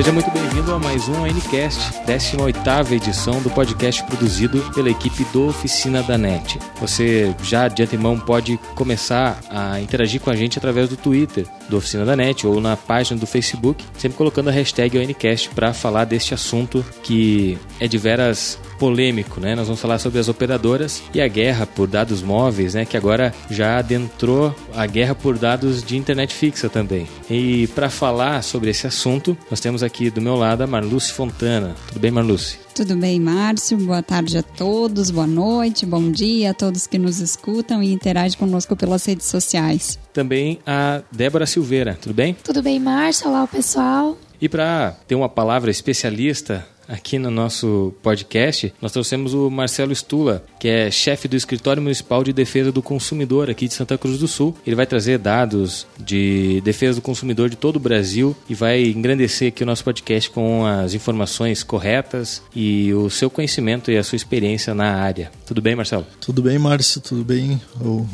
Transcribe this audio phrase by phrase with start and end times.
[0.00, 5.48] Seja muito bem-vindo a mais um Ncast, 18ª edição do podcast produzido pela equipe do
[5.48, 6.58] Oficina da NET.
[6.80, 11.76] Você já de antemão pode começar a interagir com a gente através do Twitter do
[11.76, 16.04] Oficina da NET ou na página do Facebook, sempre colocando a hashtag Ncast para falar
[16.04, 19.54] deste assunto que é de veras polêmico, né?
[19.54, 22.84] Nós vamos falar sobre as operadoras e a guerra por dados móveis, né?
[22.84, 27.06] Que agora já adentrou a guerra por dados de internet fixa também.
[27.28, 31.74] E para falar sobre esse assunto, nós temos aqui do meu lado a Marluce Fontana.
[31.88, 32.69] Tudo bem, Marluce?
[32.80, 33.76] Tudo bem, Márcio?
[33.76, 38.38] Boa tarde a todos, boa noite, bom dia a todos que nos escutam e interagem
[38.38, 39.98] conosco pelas redes sociais.
[40.14, 42.34] Também a Débora Silveira, tudo bem?
[42.42, 43.28] Tudo bem, Márcio?
[43.28, 44.16] Olá, pessoal.
[44.40, 50.44] E para ter uma palavra especialista aqui no nosso podcast, nós trouxemos o Marcelo Stula,
[50.58, 54.26] que é chefe do Escritório Municipal de Defesa do Consumidor aqui de Santa Cruz do
[54.26, 54.56] Sul.
[54.66, 59.48] Ele vai trazer dados de defesa do consumidor de todo o Brasil e vai engrandecer
[59.48, 64.16] aqui o nosso podcast com as informações corretas e o seu conhecimento e a sua
[64.16, 65.30] experiência na área.
[65.46, 66.06] Tudo bem, Marcelo?
[66.20, 67.00] Tudo bem, Márcio?
[67.00, 67.60] Tudo bem?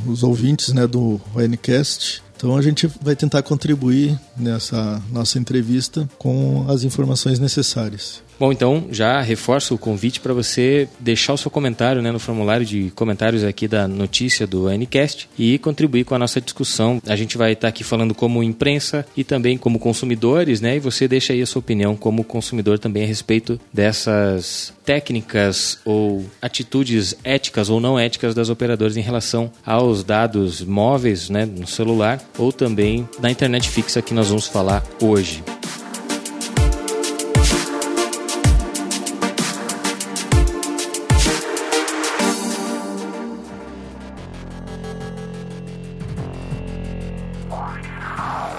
[0.07, 2.23] Os ouvintes né, do ONCast.
[2.37, 8.23] Então a gente vai tentar contribuir nessa nossa entrevista com as informações necessárias.
[8.39, 12.67] Bom, então já reforço o convite para você deixar o seu comentário né, no formulário
[12.67, 17.01] de comentários aqui da notícia do Ncast e contribuir com a nossa discussão.
[17.07, 20.77] A gente vai estar tá aqui falando como imprensa e também como consumidores, né?
[20.77, 26.25] E você deixa aí a sua opinião como consumidor também a respeito dessas técnicas ou
[26.41, 32.23] atitudes éticas ou não éticas das operadoras em relação aos dados móveis, né, no celular
[32.39, 35.43] ou também da internet fixa que nós vamos falar hoje.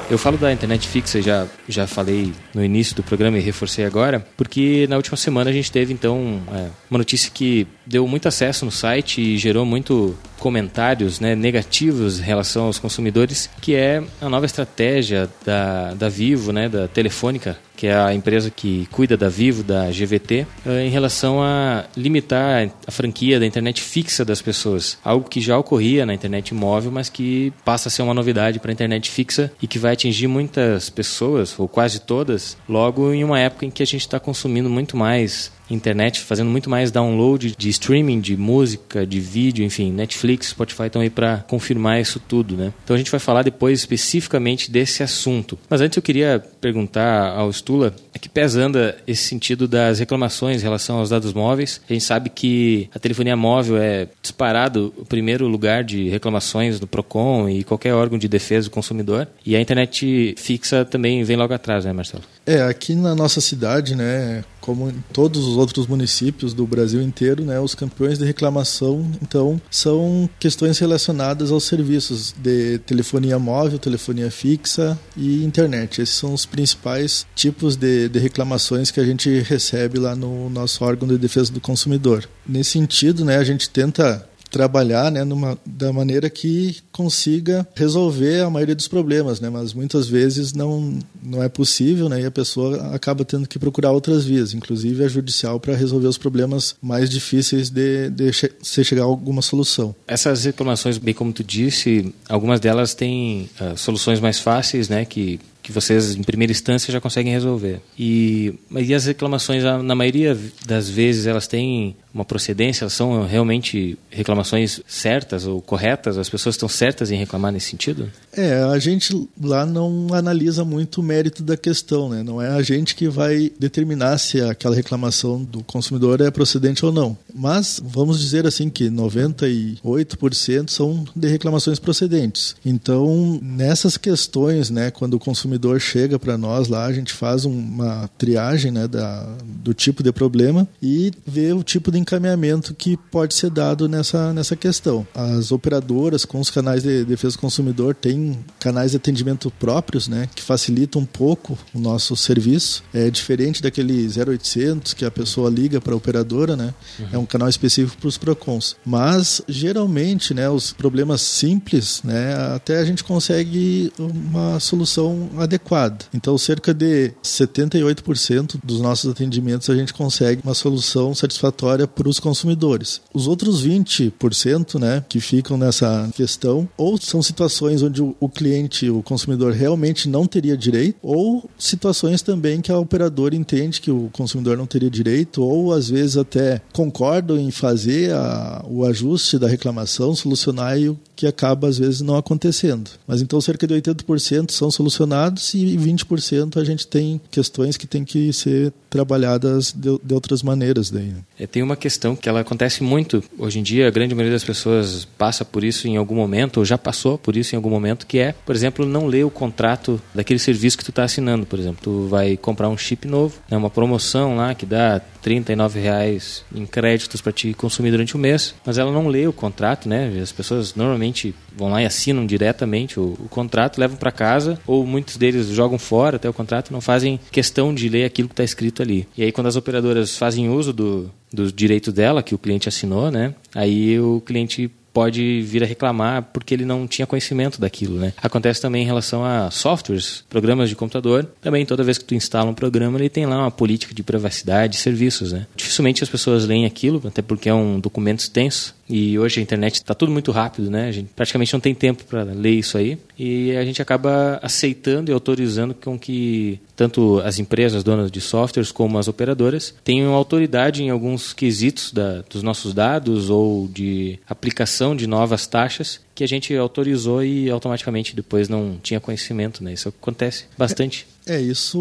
[0.09, 4.25] Eu falo da internet fixa, já, já falei no início do programa e reforcei agora,
[4.37, 8.65] porque na última semana a gente teve então é, uma notícia que deu muito acesso
[8.65, 14.29] no site e gerou muito comentários né, negativos em relação aos consumidores, que é a
[14.29, 19.29] nova estratégia da, da Vivo, né, da Telefônica, que é a empresa que cuida da
[19.29, 24.97] Vivo, da GVT, eh, em relação a limitar a franquia da internet fixa das pessoas.
[25.03, 28.71] Algo que já ocorria na internet móvel, mas que passa a ser uma novidade para
[28.71, 33.39] a internet fixa e que vai atingir muitas pessoas, ou quase todas, logo em uma
[33.39, 37.69] época em que a gente está consumindo muito mais internet, fazendo muito mais download de
[37.69, 42.73] streaming, de música, de vídeo, enfim, Netflix, Spotify estão aí para confirmar isso tudo, né?
[42.83, 45.57] Então a gente vai falar depois especificamente desse assunto.
[45.69, 50.63] Mas antes eu queria perguntar ao Stula, é que pesando esse sentido das reclamações em
[50.63, 55.47] relação aos dados móveis, a gente sabe que a telefonia móvel é disparado o primeiro
[55.47, 60.35] lugar de reclamações do Procon e qualquer órgão de defesa do consumidor, e a internet
[60.37, 62.23] fixa também vem logo atrás, né, Marcelo?
[62.47, 67.43] É, aqui na nossa cidade, né, como em todos os outros municípios do Brasil inteiro,
[67.43, 74.31] né, os campeões de reclamação, então, são questões relacionadas aos serviços de telefonia móvel, telefonia
[74.31, 76.01] fixa e internet.
[76.01, 80.85] Esses são os principais tipos de, de reclamações que a gente recebe lá no nosso
[80.85, 82.29] órgão de defesa do consumidor.
[82.47, 88.49] Nesse sentido, né, a gente tenta trabalhar né, numa, da maneira que consiga resolver a
[88.49, 92.93] maioria dos problemas, né, mas muitas vezes não, não é possível né, e a pessoa
[92.93, 97.69] acaba tendo que procurar outras vias, inclusive a judicial, para resolver os problemas mais difíceis
[97.69, 99.95] de, de che se chegar a alguma solução.
[100.07, 105.39] Essas reclamações, bem como tu disse, algumas delas têm uh, soluções mais fáceis, né, que
[105.67, 107.81] que vocês, em primeira instância, já conseguem resolver.
[107.99, 114.81] E, e as reclamações, na maioria das vezes, elas têm uma procedência, são realmente reclamações
[114.87, 116.17] certas ou corretas?
[116.17, 118.11] As pessoas estão certas em reclamar nesse sentido?
[118.33, 122.23] É, a gente lá não analisa muito o mérito da questão, né?
[122.23, 126.91] Não é a gente que vai determinar se aquela reclamação do consumidor é procedente ou
[126.91, 127.17] não.
[127.33, 132.55] Mas vamos dizer assim que 98% são de reclamações procedentes.
[132.65, 137.45] Então, nessas questões, né, quando o consumidor consumidor chega para nós lá, a gente faz
[137.45, 142.95] uma triagem né, da, do tipo de problema e vê o tipo de encaminhamento que
[142.95, 145.05] pode ser dado nessa, nessa questão.
[145.13, 150.29] As operadoras com os canais de defesa do consumidor têm canais de atendimento próprios, né,
[150.33, 152.83] que facilitam um pouco o nosso serviço.
[152.93, 156.73] É diferente daquele 0800 que a pessoa liga para a operadora, né?
[156.99, 157.07] Uhum.
[157.11, 158.75] É um canal específico para os Procons.
[158.85, 166.05] Mas geralmente, né, os problemas simples, né, até a gente consegue uma solução adequado.
[166.13, 172.19] Então, cerca de 78% dos nossos atendimentos a gente consegue uma solução satisfatória para os
[172.19, 173.01] consumidores.
[173.13, 179.01] Os outros 20% né, que ficam nessa questão, ou são situações onde o, cliente, o
[179.01, 184.57] consumidor, realmente não teria direito, ou situações também que a operadora entende que o consumidor
[184.57, 190.15] não teria direito, ou às vezes até concordam em fazer a, o ajuste da reclamação,
[190.15, 192.91] solucionar e o que acaba às vezes não acontecendo.
[193.07, 198.03] Mas então cerca de 80% são solucionados e 20% a gente tem questões que tem
[198.05, 201.07] que ser trabalhadas de, de outras maneiras daí.
[201.07, 201.21] Né?
[201.39, 204.43] É, tem uma questão que ela acontece muito hoje em dia, a grande maioria das
[204.43, 208.05] pessoas passa por isso em algum momento ou já passou por isso em algum momento,
[208.05, 211.59] que é, por exemplo, não ler o contrato daquele serviço que tu está assinando, por
[211.59, 216.45] exemplo, tu vai comprar um chip novo, né, uma promoção lá que dá 39 reais
[216.55, 220.17] em créditos para te consumir durante o mês, mas ela não lê o contrato, né?
[220.21, 224.85] As pessoas normalmente vão lá e assinam diretamente o, o contrato, levam para casa, ou
[224.85, 228.43] muitos deles jogam fora até o contrato, não fazem questão de ler aquilo que está
[228.43, 229.05] escrito ali.
[229.17, 233.11] E aí quando as operadoras fazem uso do, dos direitos dela, que o cliente assinou,
[233.11, 233.33] né?
[233.53, 238.13] Aí o cliente pode vir a reclamar porque ele não tinha conhecimento daquilo, né?
[238.17, 241.29] Acontece também em relação a softwares, programas de computador.
[241.39, 244.77] Também toda vez que tu instala um programa, ele tem lá uma política de privacidade,
[244.77, 245.45] serviços, né?
[245.55, 248.75] Dificilmente as pessoas leem aquilo, até porque é um documento extenso.
[248.89, 250.87] E hoje a internet está tudo muito rápido, né?
[250.87, 252.97] A gente praticamente não tem tempo para ler isso aí.
[253.17, 258.71] E a gente acaba aceitando e autorizando com que tanto as empresas donas de softwares
[258.71, 264.95] como as operadoras tenham autoridade em alguns quesitos da, dos nossos dados ou de aplicação
[264.95, 269.73] de novas taxas que a gente autorizou e automaticamente depois não tinha conhecimento, né?
[269.73, 271.05] Isso acontece bastante.
[271.41, 271.79] Isso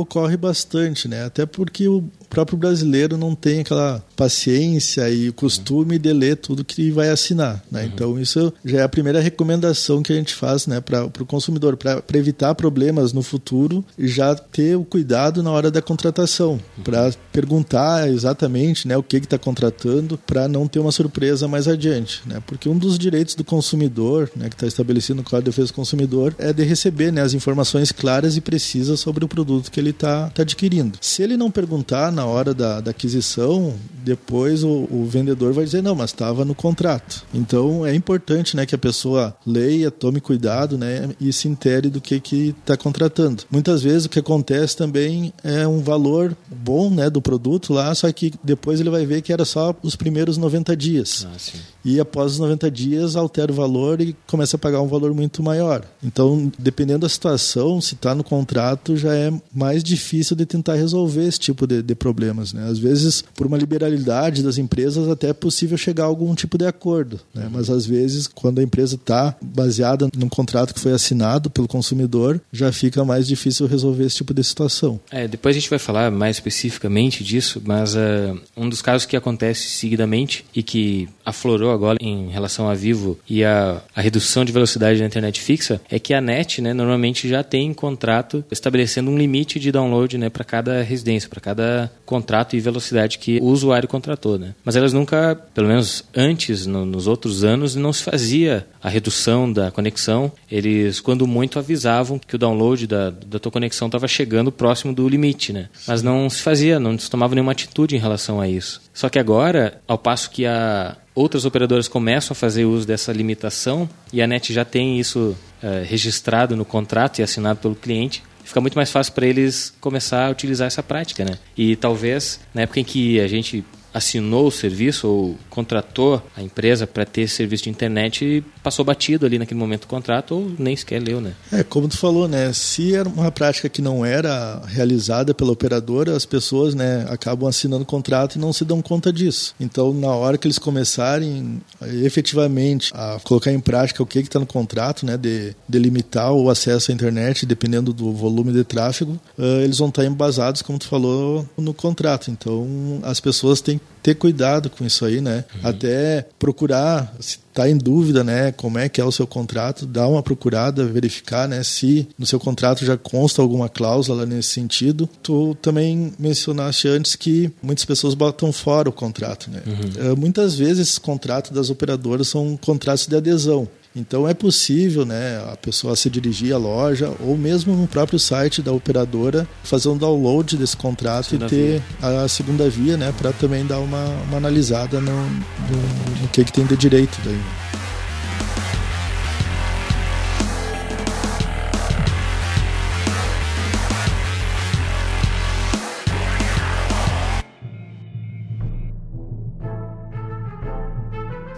[0.00, 1.24] ocorre bastante, né?
[1.24, 6.90] Até porque o próprio brasileiro não tem aquela paciência e costume de ler tudo que
[6.90, 7.82] vai assinar, né?
[7.82, 7.86] Uhum.
[7.86, 11.76] Então isso já é a primeira recomendação que a gente faz, né, para o consumidor,
[11.76, 16.84] para evitar problemas no futuro e já ter o cuidado na hora da contratação, uhum.
[16.84, 22.22] para perguntar exatamente, né, o que está contratando, para não ter uma surpresa mais adiante,
[22.26, 22.42] né?
[22.46, 25.74] Porque um dos direitos do consumidor, né, que está estabelecido no Código de Defesa do
[25.74, 29.78] Consumidor, é de receber, né, as informações claras e precisas pesquisa sobre o produto que
[29.78, 30.98] ele está tá adquirindo.
[31.00, 35.82] Se ele não perguntar na hora da, da aquisição, depois o, o, vendedor vai dizer,
[35.82, 37.24] não, mas estava no contrato.
[37.32, 42.00] Então é importante né, que a pessoa leia, tome cuidado né, e se intere do
[42.00, 42.14] que
[42.60, 43.44] está contratando.
[43.50, 48.10] Muitas vezes o que acontece também é um valor bom né, do produto lá, só
[48.12, 51.26] que depois ele vai ver que era só os primeiros 90 dias.
[51.28, 55.12] Ah, e após os 90 dias altera o valor e começa a pagar um valor
[55.14, 55.84] muito maior.
[56.02, 61.24] Então, dependendo da situação, se está no contrato, já é mais difícil de tentar resolver
[61.24, 62.52] esse tipo de, de problemas.
[62.52, 62.66] Né?
[62.68, 63.58] Às vezes, por uma
[63.92, 67.20] liberalidade das empresas, até é possível chegar a algum tipo de acordo.
[67.34, 67.48] Né?
[67.50, 72.40] Mas às vezes, quando a empresa está baseada num contrato que foi assinado pelo consumidor,
[72.52, 75.00] já fica mais difícil resolver esse tipo de situação.
[75.10, 79.16] É, depois a gente vai falar mais especificamente disso, mas uh, um dos casos que
[79.16, 84.52] acontece seguidamente e que aflorou agora em relação a Vivo e a, a redução de
[84.52, 89.18] velocidade da internet fixa é que a NET né, normalmente já tem contrato estabelecendo um
[89.18, 93.81] limite de download né, para cada residência, para cada contrato e velocidade que o usuário
[93.86, 94.38] contratou.
[94.38, 94.54] Né?
[94.64, 99.52] Mas elas nunca, pelo menos antes, no, nos outros anos, não se fazia a redução
[99.52, 100.32] da conexão.
[100.50, 105.08] Eles, quando muito, avisavam que o download da, da tua conexão estava chegando próximo do
[105.08, 105.52] limite.
[105.52, 105.68] Né?
[105.86, 108.80] Mas não se fazia, não se tomava nenhuma atitude em relação a isso.
[108.92, 113.88] Só que agora, ao passo que a, outras operadoras começam a fazer uso dessa limitação
[114.12, 118.60] e a NET já tem isso é, registrado no contrato e assinado pelo cliente, fica
[118.60, 121.38] muito mais fácil para eles começar a utilizar essa prática, né?
[121.56, 126.86] E talvez na época em que a gente assinou o serviço ou contratou a empresa
[126.86, 130.74] para ter serviço de internet e passou batido ali naquele momento do contrato ou nem
[130.76, 131.34] sequer leu, né?
[131.52, 132.52] É, como tu falou, né?
[132.52, 137.82] Se era uma prática que não era realizada pela operadora, as pessoas, né, acabam assinando
[137.82, 139.54] o contrato e não se dão conta disso.
[139.60, 141.60] Então, na hora que eles começarem
[142.02, 146.90] efetivamente a colocar em prática o que está no contrato, né, de delimitar o acesso
[146.90, 151.48] à internet, dependendo do volume de tráfego, uh, eles vão estar embasados, como tu falou,
[151.56, 152.30] no contrato.
[152.30, 155.44] Então, as pessoas têm ter cuidado com isso aí, né?
[155.54, 155.60] Uhum.
[155.68, 160.08] Até procurar, se está em dúvida, né, como é que é o seu contrato, dar
[160.08, 165.08] uma procurada, verificar, né, se no seu contrato já consta alguma cláusula nesse sentido.
[165.22, 169.62] Tu também mencionaste antes que muitas pessoas botam fora o contrato, né?
[169.66, 170.12] Uhum.
[170.12, 173.68] Uh, muitas vezes esses contratos das operadoras são contratos de adesão.
[173.94, 178.62] Então é possível né, a pessoa se dirigir à loja ou mesmo no próprio site
[178.62, 182.22] da operadora fazer um download desse contrato segunda e ter via.
[182.22, 186.52] a segunda via né, para também dar uma, uma analisada no, no, no que, que
[186.52, 187.61] tem de direito daí.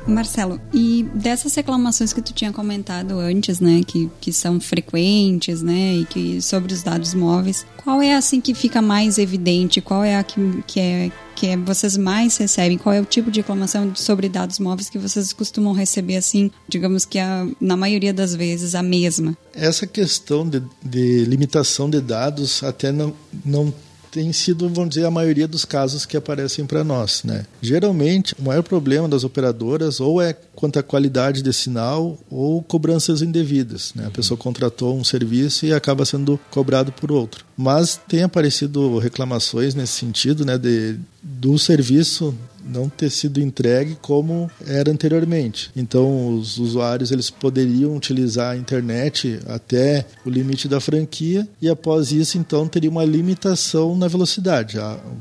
[0.07, 5.97] Marcelo, e dessas reclamações que tu tinha comentado antes, né, que, que são frequentes, né,
[5.97, 9.81] e que sobre os dados móveis, qual é assim que fica mais evidente?
[9.81, 12.79] Qual é a que, que é que é, vocês mais recebem?
[12.79, 17.05] Qual é o tipo de reclamação sobre dados móveis que vocês costumam receber assim, digamos
[17.05, 19.37] que a, na maioria das vezes a mesma?
[19.53, 23.13] Essa questão de, de limitação de dados até não,
[23.45, 23.75] não
[24.15, 27.25] tem sido, vamos dizer, a maioria dos casos que aparecem para nós.
[27.25, 27.45] Né?
[27.61, 33.23] Geralmente, o maior problema das operadoras ou é quanto à qualidade de sinal ou cobranças
[33.23, 33.93] indevidas.
[33.93, 34.07] Né?
[34.07, 37.45] A pessoa contratou um serviço e acaba sendo cobrado por outro.
[37.57, 42.33] Mas tem aparecido reclamações nesse sentido, né, de, do serviço
[42.65, 45.71] não ter sido entregue como era anteriormente.
[45.77, 52.13] Então, os usuários eles poderiam utilizar a internet até o limite da franquia e após
[52.13, 54.79] isso, então, teria uma limitação na velocidade,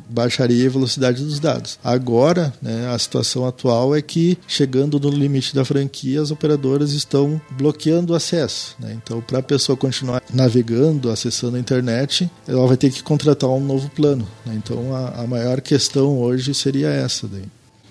[0.10, 1.78] baixaria a velocidade dos dados.
[1.84, 7.42] Agora, né, a situação atual é que chegando no limite da franquia, as operadoras estão
[7.52, 8.76] bloqueando o acesso.
[8.80, 8.98] Né?
[9.02, 13.60] Então, para a pessoa continuar navegando, acessando a internet, ela vai ter que contratar um
[13.60, 14.28] novo plano.
[14.46, 14.56] Né?
[14.56, 17.28] Então, a, a maior questão hoje seria essa.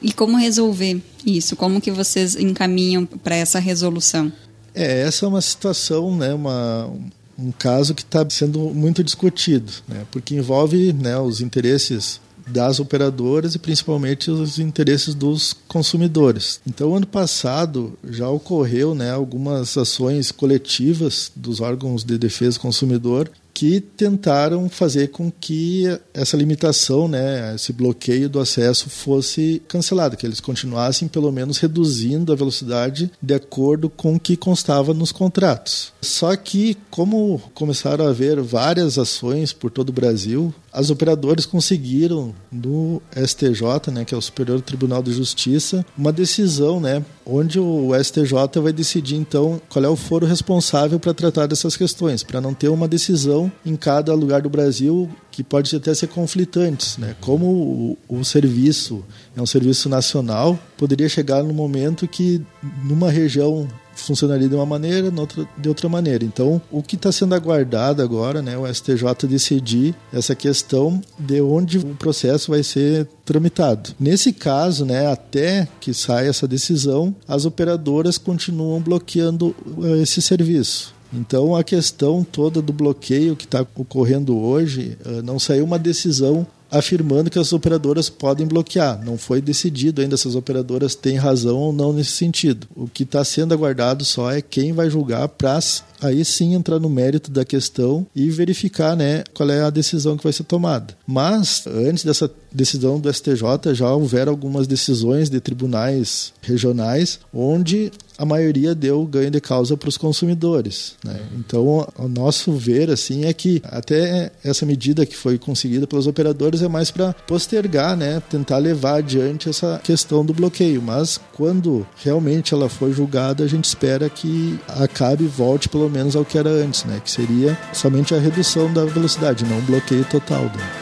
[0.02, 1.54] E como resolver isso?
[1.54, 4.32] Como que vocês encaminham para essa resolução?
[4.74, 6.90] É, essa é uma situação, né, uma,
[7.38, 13.54] um caso que está sendo muito discutido, né, porque envolve né, os interesses das operadoras
[13.54, 16.60] e principalmente os interesses dos consumidores.
[16.66, 23.30] Então, ano passado já ocorreu né, algumas ações coletivas dos órgãos de defesa do consumidor
[23.54, 30.26] que tentaram fazer com que essa limitação, né, esse bloqueio do acesso fosse cancelado, que
[30.26, 35.92] eles continuassem pelo menos reduzindo a velocidade de acordo com o que constava nos contratos.
[36.00, 42.34] Só que, como começaram a haver várias ações por todo o Brasil, as operadoras conseguiram
[42.50, 47.90] no STJ, né, que é o Superior Tribunal de Justiça, uma decisão, né, onde o
[48.02, 52.54] STJ vai decidir então qual é o foro responsável para tratar dessas questões, para não
[52.54, 57.16] ter uma decisão em cada lugar do Brasil que pode até ser conflitantes, né?
[57.20, 59.04] Como o, o serviço
[59.36, 62.42] é um serviço nacional, poderia chegar no momento que
[62.84, 65.10] numa região funcionaria de uma maneira,
[65.56, 66.24] de outra maneira.
[66.24, 71.78] Então, o que está sendo aguardado agora, né, o STJ decidir essa questão de onde
[71.78, 73.90] o processo vai ser tramitado.
[73.98, 80.94] Nesse caso, né, até que saia essa decisão, as operadoras continuam bloqueando eh, esse serviço.
[81.12, 86.46] Então, a questão toda do bloqueio que está ocorrendo hoje, eh, não saiu uma decisão
[86.72, 89.04] afirmando que as operadoras podem bloquear.
[89.04, 92.66] Não foi decidido ainda se as operadoras têm razão ou não nesse sentido.
[92.74, 95.60] O que está sendo aguardado só é quem vai julgar para
[96.00, 100.24] aí sim entrar no mérito da questão e verificar né, qual é a decisão que
[100.24, 100.96] vai ser tomada.
[101.06, 108.24] Mas, antes dessa decisão do STJ, já houveram algumas decisões de tribunais regionais onde a
[108.24, 110.94] maioria deu ganho de causa para os consumidores.
[111.04, 111.18] Né?
[111.36, 116.62] Então, o nosso ver assim é que até essa medida que foi conseguida pelos operadores
[116.62, 118.22] é mais para postergar, né?
[118.30, 120.80] tentar levar adiante essa questão do bloqueio.
[120.80, 126.14] Mas quando realmente ela for julgada, a gente espera que acabe e volte pelo menos
[126.14, 127.02] ao que era antes, né?
[127.04, 130.44] que seria somente a redução da velocidade, não um bloqueio total.
[130.44, 130.81] Né?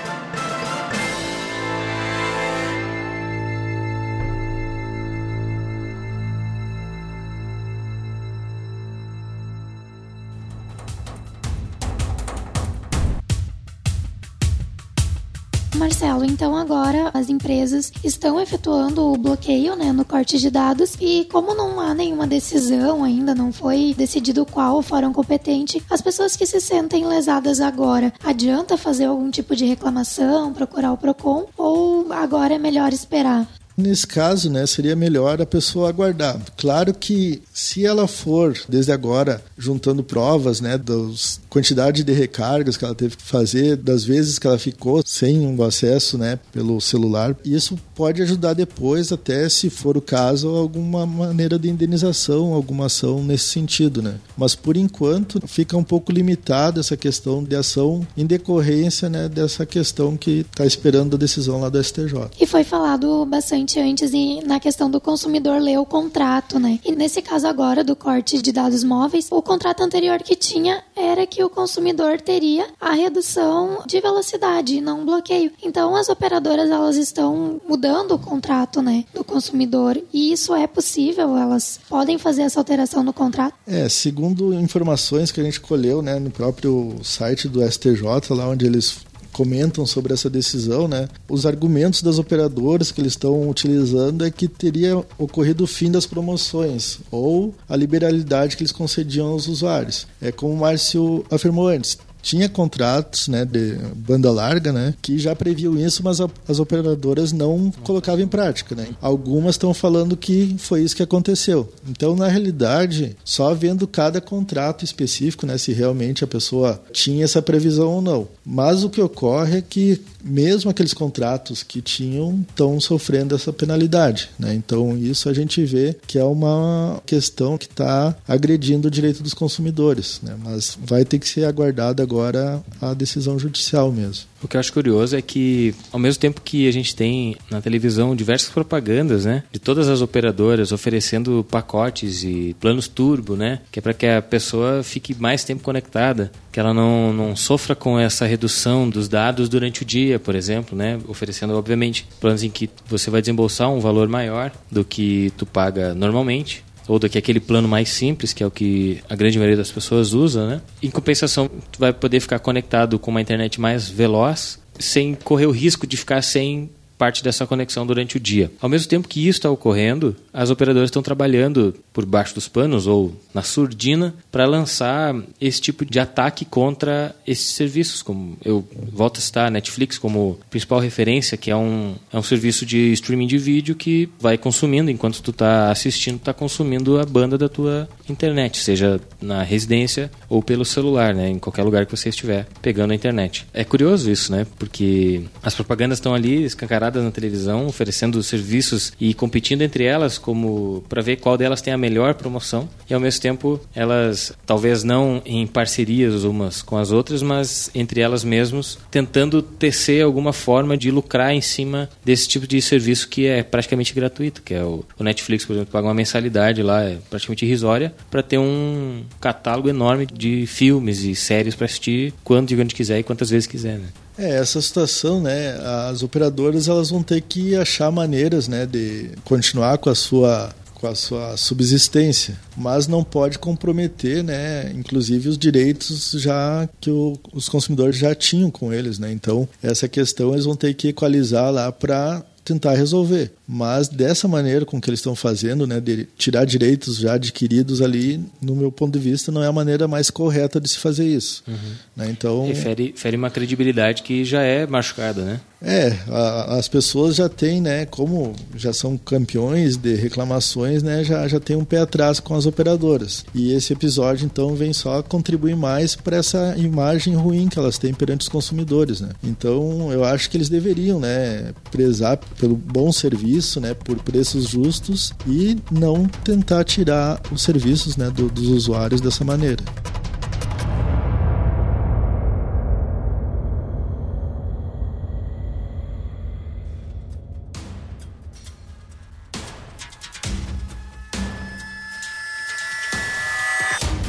[16.20, 20.96] Marcelo, então agora as empresas estão efetuando o bloqueio né, no corte de dados.
[21.00, 26.00] E como não há nenhuma decisão ainda, não foi decidido qual o fórum competente, as
[26.00, 31.46] pessoas que se sentem lesadas agora, adianta fazer algum tipo de reclamação, procurar o PROCON?
[31.56, 33.46] Ou agora é melhor esperar?
[33.80, 36.40] Nesse caso, né, seria melhor a pessoa aguardar.
[36.56, 42.84] Claro que se ela for desde agora juntando provas, né, das quantidade de recargas que
[42.84, 47.36] ela teve que fazer, das vezes que ela ficou sem um acesso, né, pelo celular,
[47.44, 53.22] isso pode ajudar depois até se for o caso alguma maneira de indenização, alguma ação
[53.22, 54.14] nesse sentido, né?
[54.36, 59.66] Mas por enquanto fica um pouco limitada essa questão de ação em decorrência, né, dessa
[59.66, 62.30] questão que está esperando a decisão lá do STJ.
[62.40, 64.10] E foi falado bastante antes
[64.44, 66.78] na questão do consumidor ler o contrato, né?
[66.84, 71.26] E nesse caso agora do corte de dados móveis, o contrato anterior que tinha era
[71.26, 75.52] que o consumidor teria a redução de velocidade e não um bloqueio.
[75.62, 81.36] Então as operadoras elas estão mudando o contrato, né, do consumidor e isso é possível,
[81.36, 83.54] elas podem fazer essa alteração no contrato?
[83.66, 88.66] É, segundo informações que a gente colheu, né, no próprio site do STJ, lá onde
[88.66, 88.98] eles
[89.40, 91.08] comentam sobre essa decisão, né?
[91.26, 96.04] Os argumentos das operadoras que eles estão utilizando é que teria ocorrido o fim das
[96.04, 100.06] promoções ou a liberalidade que eles concediam aos usuários.
[100.20, 105.34] É como o Márcio afirmou antes, tinha contratos né, de banda larga né, que já
[105.34, 108.74] previam isso, mas a, as operadoras não colocavam em prática.
[108.74, 108.88] Né.
[109.00, 111.72] Algumas estão falando que foi isso que aconteceu.
[111.88, 117.42] Então, na realidade, só vendo cada contrato específico, né, se realmente a pessoa tinha essa
[117.42, 118.28] previsão ou não.
[118.44, 124.30] Mas o que ocorre é que mesmo aqueles contratos que tinham estão sofrendo essa penalidade.
[124.38, 124.54] Né?
[124.54, 129.34] Então, isso a gente vê que é uma questão que está agredindo o direito dos
[129.34, 130.20] consumidores.
[130.22, 130.36] Né?
[130.42, 134.29] Mas vai ter que ser aguardada agora a decisão judicial mesmo.
[134.42, 137.60] O que eu acho curioso é que, ao mesmo tempo que a gente tem na
[137.60, 143.78] televisão diversas propagandas, né, de todas as operadoras oferecendo pacotes e planos turbo, né, que
[143.78, 147.98] é para que a pessoa fique mais tempo conectada, que ela não, não sofra com
[147.98, 152.70] essa redução dos dados durante o dia, por exemplo, né, oferecendo, obviamente, planos em que
[152.86, 157.38] você vai desembolsar um valor maior do que tu paga normalmente, ou do que aquele
[157.38, 160.60] plano mais simples, que é o que a grande maioria das pessoas usa, né?
[160.82, 165.52] Em compensação, tu vai poder ficar conectado com uma internet mais veloz, sem correr o
[165.52, 166.68] risco de ficar sem
[167.00, 168.52] parte dessa conexão durante o dia.
[168.60, 172.86] Ao mesmo tempo que isso está ocorrendo, as operadoras estão trabalhando por baixo dos panos
[172.86, 178.02] ou na surdina para lançar esse tipo de ataque contra esses serviços.
[178.02, 182.22] Como eu volto a citar a Netflix como principal referência, que é um, é um
[182.22, 187.06] serviço de streaming de vídeo que vai consumindo, enquanto tu está assistindo, está consumindo a
[187.06, 191.96] banda da tua internet, seja na residência ou pelo celular, né, em qualquer lugar que
[191.96, 193.46] você estiver pegando a internet.
[193.52, 199.14] É curioso isso, né, porque as propagandas estão ali escancaradas na televisão, oferecendo serviços e
[199.14, 202.68] competindo entre elas como para ver qual delas tem a melhor promoção.
[202.88, 208.00] E ao mesmo tempo, elas talvez não em parcerias umas com as outras, mas entre
[208.00, 213.26] elas mesmas tentando tecer alguma forma de lucrar em cima desse tipo de serviço que
[213.26, 216.98] é praticamente gratuito, que é o, o Netflix, por exemplo, paga uma mensalidade lá, é
[217.08, 222.60] praticamente irrisória, para ter um catálogo enorme de filmes e séries para assistir quando e
[222.60, 223.88] onde quiser e quantas vezes quiser, né?
[224.18, 225.52] É, essa situação, né,
[225.88, 230.86] as operadoras elas vão ter que achar maneiras, né, de continuar com a sua com
[230.86, 237.50] a sua subsistência, mas não pode comprometer, né, inclusive os direitos já que o, os
[237.50, 239.12] consumidores já tinham com eles, né?
[239.12, 243.32] Então, essa questão eles vão ter que equalizar lá para tentar resolver.
[243.46, 248.22] Mas dessa maneira com que eles estão fazendo, né, de tirar direitos já adquiridos ali,
[248.40, 251.42] no meu ponto de vista, não é a maneira mais correta de se fazer isso.
[251.46, 251.72] Uhum.
[251.96, 252.08] Né?
[252.10, 255.40] Então, fere, fere uma credibilidade que já é machucada, né?
[255.62, 261.28] É, a, as pessoas já têm, né, como já são campeões de reclamações, né, já,
[261.28, 263.24] já tem um pé atrás com as operadoras.
[263.34, 267.92] E esse episódio, então, vem só contribuir mais para essa imagem ruim que elas têm
[267.92, 269.10] perante os consumidores, né.
[269.22, 275.12] Então, eu acho que eles deveriam, né, prezar pelo bom serviço, né, por preços justos
[275.26, 279.62] e não tentar tirar os serviços, né, do, dos usuários dessa maneira.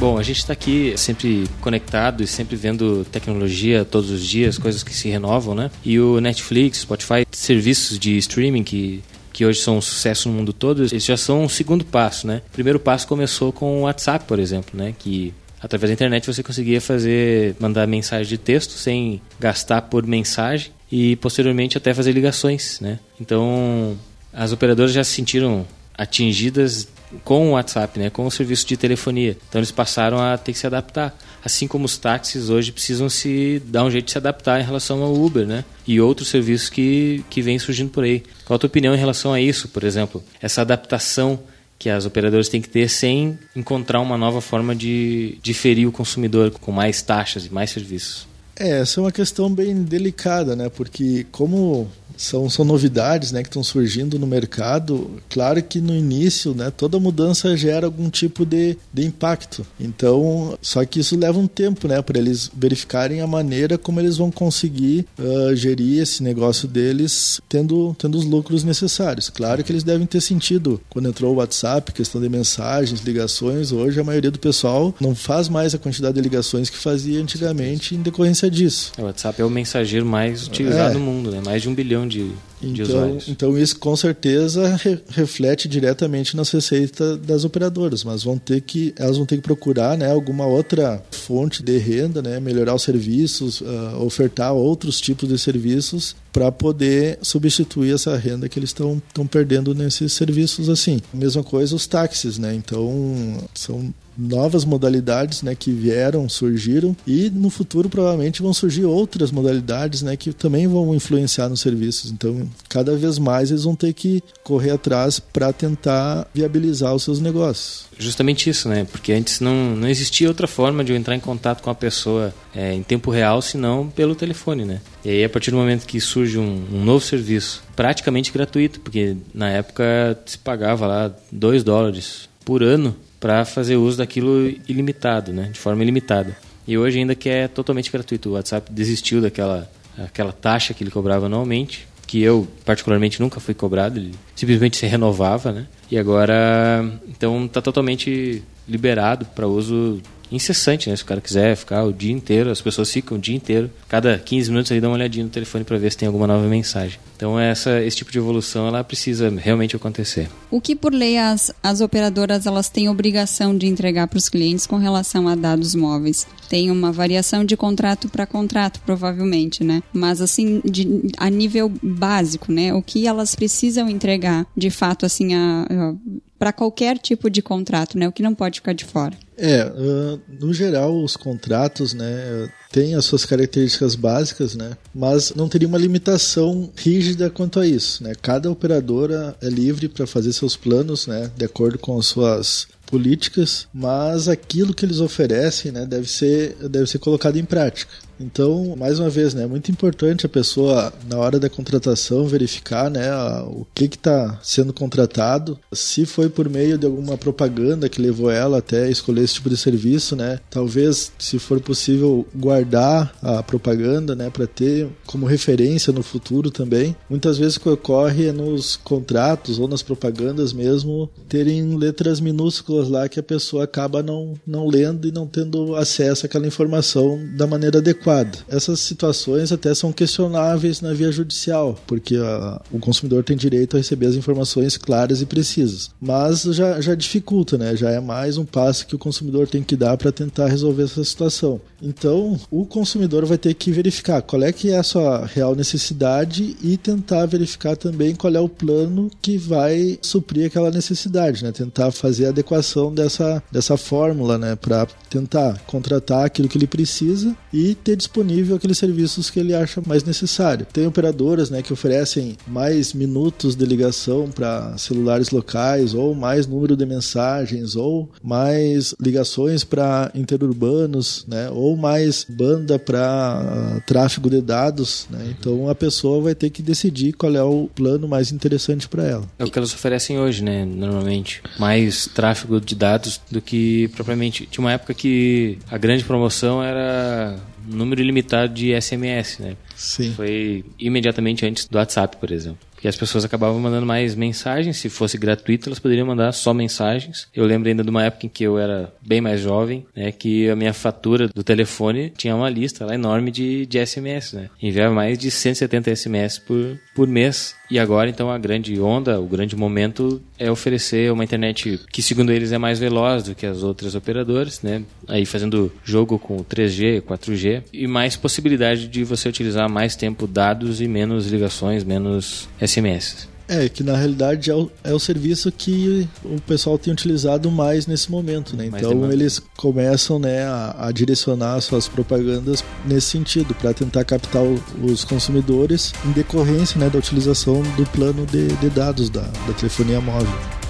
[0.02, 4.82] Bom, a gente está aqui sempre conectado e sempre vendo tecnologia todos os dias, coisas
[4.82, 5.70] que se renovam, né?
[5.84, 9.00] E o Netflix, Spotify, serviços de streaming que
[9.32, 12.42] que hoje são um sucesso no mundo todo, eles já são um segundo passo, né?
[12.48, 14.92] O primeiro passo começou com o WhatsApp, por exemplo, né?
[14.98, 20.72] Que através da internet você conseguia fazer, mandar mensagem de texto sem gastar por mensagem
[20.90, 22.98] e posteriormente até fazer ligações, né?
[23.20, 23.96] Então
[24.32, 25.64] as operadoras já se sentiram
[25.96, 26.88] atingidas
[27.24, 29.36] com o WhatsApp, né, com o serviço de telefonia.
[29.48, 31.16] Então eles passaram a ter que se adaptar.
[31.44, 35.02] Assim como os táxis hoje precisam se dar um jeito de se adaptar em relação
[35.02, 35.64] ao Uber, né?
[35.86, 38.22] E outros serviços que, que vêm surgindo por aí.
[38.44, 40.22] Qual a tua opinião em relação a isso, por exemplo?
[40.40, 41.40] Essa adaptação
[41.82, 45.90] que as operadoras têm que ter sem encontrar uma nova forma de, de ferir o
[45.90, 48.28] consumidor com mais taxas e mais serviços.
[48.54, 50.68] É, essa é uma questão bem delicada, né?
[50.68, 55.10] Porque como são, são novidades né, que estão surgindo no mercado.
[55.28, 59.64] Claro que no início né, toda mudança gera algum tipo de, de impacto.
[59.78, 64.16] Então, só que isso leva um tempo né, para eles verificarem a maneira como eles
[64.16, 69.28] vão conseguir uh, gerir esse negócio deles tendo, tendo os lucros necessários.
[69.30, 73.72] Claro que eles devem ter sentido quando entrou o WhatsApp, questão de mensagens, ligações.
[73.72, 77.94] Hoje a maioria do pessoal não faz mais a quantidade de ligações que fazia antigamente
[77.94, 78.92] em decorrência disso.
[78.98, 80.94] O WhatsApp é o mensageiro mais utilizado É.
[80.94, 81.40] no mundo, né?
[81.44, 83.28] Mais de um bilhão de, de Então, usuários.
[83.28, 88.94] então isso com certeza re- reflete diretamente nas receitas das operadoras, mas vão ter que
[88.96, 93.62] elas vão ter que procurar, né, alguma outra fonte de renda, né, melhorar os serviços,
[93.66, 99.26] ah, ofertar outros tipos de serviços para poder substituir essa renda que eles estão estão
[99.26, 101.00] perdendo nesses serviços assim.
[101.12, 102.54] Mesma coisa os táxis, né?
[102.54, 109.30] Então são novas modalidades né, que vieram, surgiram e no futuro provavelmente vão surgir outras
[109.30, 112.10] modalidades né, que também vão influenciar nos serviços.
[112.10, 117.20] Então, cada vez mais eles vão ter que correr atrás para tentar viabilizar os seus
[117.20, 117.86] negócios.
[117.98, 118.86] Justamente isso, né?
[118.90, 122.34] Porque antes não, não existia outra forma de eu entrar em contato com a pessoa
[122.54, 124.80] é, em tempo real, senão pelo telefone, né?
[125.04, 129.16] E aí, a partir do momento que surge um, um novo serviço, praticamente gratuito, porque
[129.34, 135.48] na época se pagava lá 2 dólares por ano para fazer uso daquilo ilimitado, né?
[135.52, 136.36] De forma ilimitada.
[136.66, 138.30] E hoje ainda que é totalmente gratuito.
[138.30, 143.54] O WhatsApp desistiu daquela aquela taxa que ele cobrava anualmente, que eu particularmente nunca fui
[143.54, 145.66] cobrado, ele simplesmente se renovava, né?
[145.90, 150.00] E agora, então está totalmente liberado para uso
[150.32, 150.96] incessante, né?
[150.96, 154.18] Se o cara quiser ficar o dia inteiro, as pessoas ficam o dia inteiro, cada
[154.18, 156.98] 15 minutos ele dá uma olhadinha no telefone para ver se tem alguma nova mensagem.
[157.16, 160.28] Então essa esse tipo de evolução ela precisa realmente acontecer.
[160.50, 164.66] O que por lei as, as operadoras elas têm obrigação de entregar para os clientes
[164.66, 166.26] com relação a dados móveis?
[166.48, 169.82] Tem uma variação de contrato para contrato, provavelmente, né?
[169.92, 172.74] Mas assim, de, a nível básico, né?
[172.74, 175.94] O que elas precisam entregar, de fato, assim, a, a
[176.42, 178.08] para qualquer tipo de contrato, né?
[178.08, 179.16] O que não pode ficar de fora.
[179.38, 185.48] É, uh, no geral os contratos, né, têm as suas características básicas, né, mas não
[185.48, 188.12] teria uma limitação rígida quanto a isso, né.
[188.20, 193.68] Cada operadora é livre para fazer seus planos, né, de acordo com as suas políticas,
[193.72, 197.90] mas aquilo que eles oferecem, né, deve ser deve ser colocado em prática.
[198.22, 202.90] Então, mais uma vez, né, é muito importante a pessoa, na hora da contratação, verificar
[202.90, 208.00] né, a- o que está sendo contratado, se foi por meio de alguma propaganda que
[208.00, 213.42] levou ela até escolher esse tipo de serviço, né, talvez, se for possível, guardar a
[213.42, 216.94] propaganda né, para ter como referência no futuro também.
[217.10, 222.88] Muitas vezes o que ocorre é nos contratos ou nas propagandas mesmo terem letras minúsculas
[222.88, 227.46] lá que a pessoa acaba não, não lendo e não tendo acesso àquela informação da
[227.46, 228.11] maneira adequada.
[228.48, 233.78] Essas situações até são questionáveis na via judicial, porque a- o consumidor tem direito a
[233.78, 235.90] receber as informações claras e precisas.
[236.00, 237.74] Mas já, já dificulta, né?
[237.76, 241.02] Já é mais um passo que o consumidor tem que dar para tentar resolver essa
[241.04, 241.60] situação.
[241.80, 246.56] Então, o consumidor vai ter que verificar qual é que é a sua real necessidade
[246.62, 251.50] e tentar verificar também qual é o plano que vai suprir aquela necessidade, né?
[251.52, 254.54] Tentar fazer a adequação dessa, dessa fórmula, né?
[254.56, 259.82] Para tentar contratar aquilo que ele precisa e ter disponível aqueles serviços que ele acha
[259.86, 260.66] mais necessário.
[260.72, 266.76] Tem operadoras, né, que oferecem mais minutos de ligação para celulares locais ou mais número
[266.76, 275.06] de mensagens ou mais ligações para interurbanos, né, ou mais banda para tráfego de dados,
[275.10, 275.34] né?
[275.38, 279.24] Então a pessoa vai ter que decidir qual é o plano mais interessante para ela.
[279.38, 280.64] É o que elas oferecem hoje, né?
[280.64, 281.42] Normalmente.
[281.58, 284.46] Mais tráfego de dados do que propriamente.
[284.50, 289.56] Tinha uma época que a grande promoção era número ilimitado de SMS, né?
[289.74, 290.12] Sim.
[290.12, 292.58] Foi imediatamente antes do WhatsApp, por exemplo.
[292.82, 294.76] Porque as pessoas acabavam mandando mais mensagens.
[294.76, 297.28] Se fosse gratuito, elas poderiam mandar só mensagens.
[297.32, 300.10] Eu lembro ainda de uma época em que eu era bem mais jovem, né?
[300.10, 304.50] Que a minha fatura do telefone tinha uma lista lá enorme de, de SMS, né?
[304.60, 307.54] Enviava mais de 170 SMS por, por mês.
[307.72, 312.30] E agora, então, a grande onda, o grande momento é oferecer uma internet que, segundo
[312.30, 314.82] eles, é mais veloz do que as outras operadoras, né?
[315.08, 320.82] Aí fazendo jogo com 3G, 4G e mais possibilidade de você utilizar mais tempo dados
[320.82, 323.31] e menos ligações, menos SMS.
[323.48, 327.86] É, que na realidade é o, é o serviço que o pessoal tem utilizado mais
[327.86, 328.68] nesse momento, né?
[328.70, 329.12] Mais Então demanda.
[329.14, 335.04] eles começam né, a, a direcionar suas propagandas nesse sentido, para tentar captar o- os
[335.04, 340.61] consumidores em decorrência né, da utilização do plano de, de dados da, da telefonia móvel.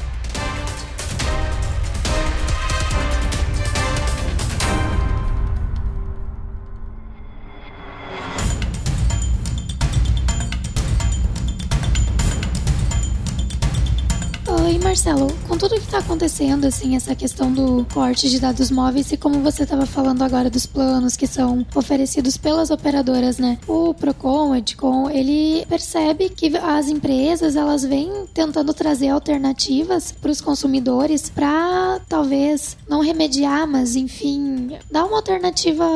[14.93, 19.17] Marcelo, com tudo que está acontecendo, assim, essa questão do corte de dados móveis e
[19.17, 23.59] como você estava falando agora dos planos que são oferecidos pelas operadoras, né?
[23.67, 30.31] O Procon, o Edcon, ele percebe que as empresas elas vêm tentando trazer alternativas para
[30.31, 35.87] os consumidores para talvez não remediar, mas enfim, dar uma alternativa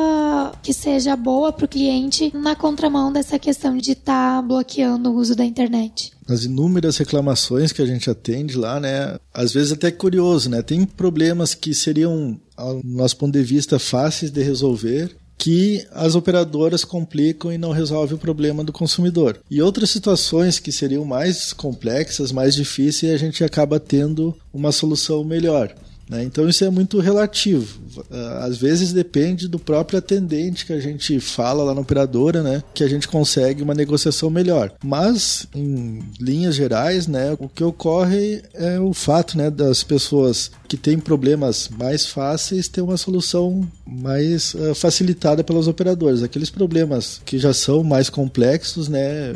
[0.63, 5.15] que seja boa para o cliente na contramão dessa questão de estar tá bloqueando o
[5.17, 9.17] uso da internet nas inúmeras reclamações que a gente atende lá, né?
[9.33, 10.61] Às vezes até curioso, né?
[10.61, 16.83] Tem problemas que seriam, ao nosso ponto de vista, fáceis de resolver que as operadoras
[16.83, 19.39] complicam e não resolvem o problema do consumidor.
[19.49, 25.23] E outras situações que seriam mais complexas, mais difíceis, a gente acaba tendo uma solução
[25.23, 25.73] melhor.
[26.09, 26.23] Né?
[26.23, 27.79] Então isso é muito relativo.
[28.11, 32.63] Ah, às vezes depende do próprio atendente que a gente fala lá na operadora, né?
[32.73, 34.73] que a gente consegue uma negociação melhor.
[34.83, 40.77] Mas, em linhas gerais, né, o que ocorre é o fato né, das pessoas que
[40.77, 46.23] têm problemas mais fáceis ter uma solução mais uh, facilitada pelas operadoras.
[46.23, 49.33] Aqueles problemas que já são mais complexos, né,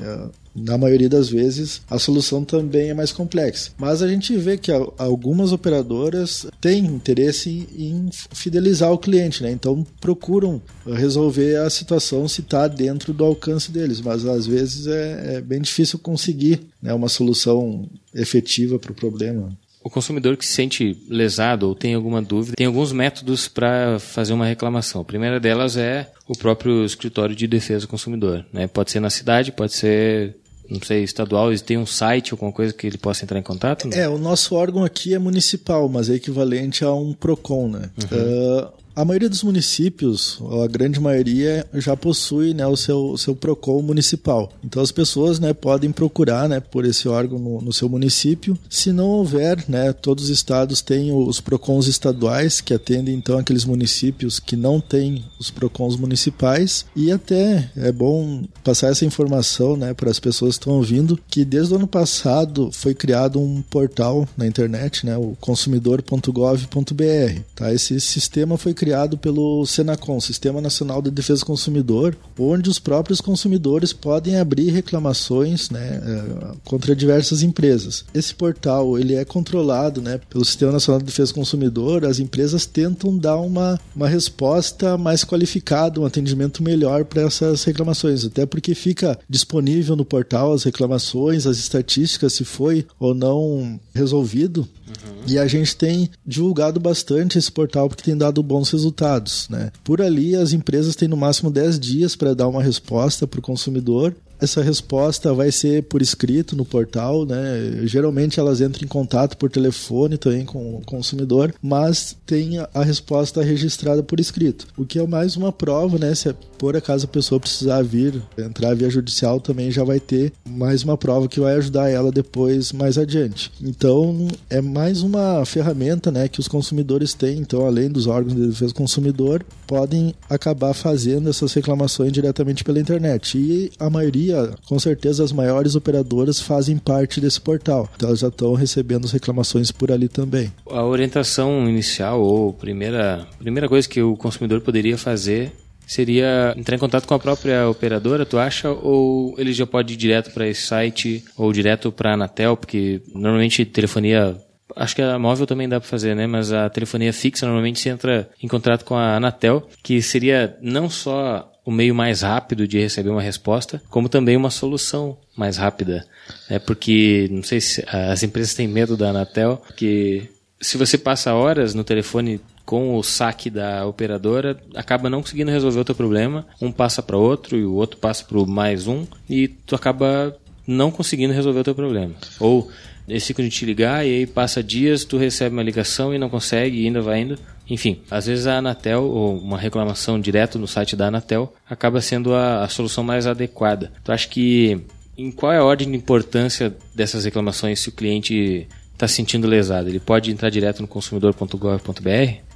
[0.56, 3.72] na maioria das vezes, a solução também é mais complexa.
[3.78, 9.52] Mas a gente vê que algumas operadoras têm interesse em fidelizar o cliente, né?
[9.52, 14.02] Então procuram resolver a situação se está dentro do alcance deles.
[14.02, 19.50] Mas às vezes é, é bem difícil conseguir né, uma solução efetiva para o problema.
[19.84, 24.34] O consumidor que se sente lesado ou tem alguma dúvida, tem alguns métodos para fazer
[24.34, 25.02] uma reclamação.
[25.02, 28.46] A primeira delas é o próprio escritório de defesa do consumidor.
[28.54, 28.68] Né?
[28.68, 30.36] Pode ser na cidade, pode ser
[30.72, 33.90] não sei, estadual, têm um site, alguma coisa que ele possa entrar em contato?
[33.90, 33.98] Não?
[33.98, 37.90] É, o nosso órgão aqui é municipal, mas é equivalente a um PROCON, né?
[38.10, 38.60] Uhum.
[38.60, 43.82] Uh, a maioria dos municípios, a grande maioria, já possui né, o seu, seu PROCON
[43.82, 44.52] municipal.
[44.64, 48.58] Então as pessoas né, podem procurar né, por esse órgão no, no, seu município.
[48.70, 53.66] Se não houver, né, todos os estados têm os PROCONs estaduais, que atendem então aqueles
[53.66, 56.86] municípios que não têm os PROCONs municipais.
[56.96, 61.46] E até é bom passar essa informação né, para as pessoas que estão ouvindo, que
[61.46, 67.42] desde o ano passado foi criado um portal na internet, né, o consumidor.gov.br.
[67.56, 67.74] Tá?
[67.74, 73.22] Esse sistema foi criado pelo Senacom, Sistema Nacional de Defesa do Consumidor, onde os próprios
[73.22, 78.06] consumidores podem abrir reclamações né, é, contra diversas empresas.
[78.14, 82.06] Esse portal ele é controlado né, pelo Sistema Nacional de Defesa do Consumidor.
[82.06, 88.26] As empresas tentam dar uma, uma resposta mais qualificada, um atendimento melhor para essas reclamações,
[88.26, 94.68] até porque fica disponível no portal as reclamações, as estatísticas, se foi ou não resolvido.
[95.04, 95.24] Uhum.
[95.28, 99.48] E a gente tem divulgado bastante esse portal porque tem dado bons resultados.
[99.50, 99.72] Né?
[99.84, 103.44] Por ali, as empresas têm no máximo 10 dias para dar uma resposta para o
[103.44, 107.82] consumidor essa resposta vai ser por escrito no portal, né?
[107.84, 113.44] Geralmente elas entram em contato por telefone também com o consumidor, mas tem a resposta
[113.44, 114.68] registrada por escrito.
[114.76, 116.16] O que é mais uma prova, né?
[116.16, 120.84] Se por acaso a pessoa precisar vir, entrar via judicial, também já vai ter mais
[120.84, 123.52] uma prova que vai ajudar ela depois mais adiante.
[123.60, 128.46] Então, é mais uma ferramenta, né, que os consumidores têm, então além dos órgãos de
[128.46, 133.40] defesa do consumidor, podem acabar fazendo essas reclamações diretamente pela internet.
[133.40, 134.31] E a maioria
[134.68, 137.90] com certeza, as maiores operadoras fazem parte desse portal.
[137.96, 140.52] Então, elas já estão recebendo as reclamações por ali também.
[140.70, 145.52] A orientação inicial ou primeira, primeira coisa que o consumidor poderia fazer
[145.86, 148.70] seria entrar em contato com a própria operadora, tu acha?
[148.72, 152.56] Ou ele já pode ir direto para esse site ou direto para a Anatel?
[152.56, 154.38] Porque normalmente telefonia
[154.76, 156.26] Acho que a móvel também dá para fazer, né?
[156.26, 160.90] Mas a telefonia fixa normalmente se entra em contato com a Anatel, que seria não
[160.90, 166.06] só o meio mais rápido de receber uma resposta, como também uma solução mais rápida.
[166.50, 171.34] É porque, não sei se as empresas têm medo da Anatel, que se você passa
[171.34, 176.46] horas no telefone com o saque da operadora, acaba não conseguindo resolver o teu problema.
[176.62, 180.92] Um passa para outro e o outro passa para mais um e tu acaba não
[180.92, 182.14] conseguindo resolver o teu problema.
[182.40, 182.72] Ou
[183.08, 186.30] eles ficam de te ligar e aí passa dias, tu recebe uma ligação e não
[186.30, 187.38] consegue e ainda vai indo.
[187.72, 192.34] Enfim, às vezes a Anatel, ou uma reclamação direto no site da Anatel, acaba sendo
[192.34, 193.94] a, a solução mais adequada.
[194.04, 194.82] Tu acha que
[195.18, 199.48] em qual é a ordem de importância dessas reclamações se o cliente está se sentindo
[199.48, 199.88] lesado?
[199.88, 202.10] Ele pode entrar direto no consumidor.gov.br?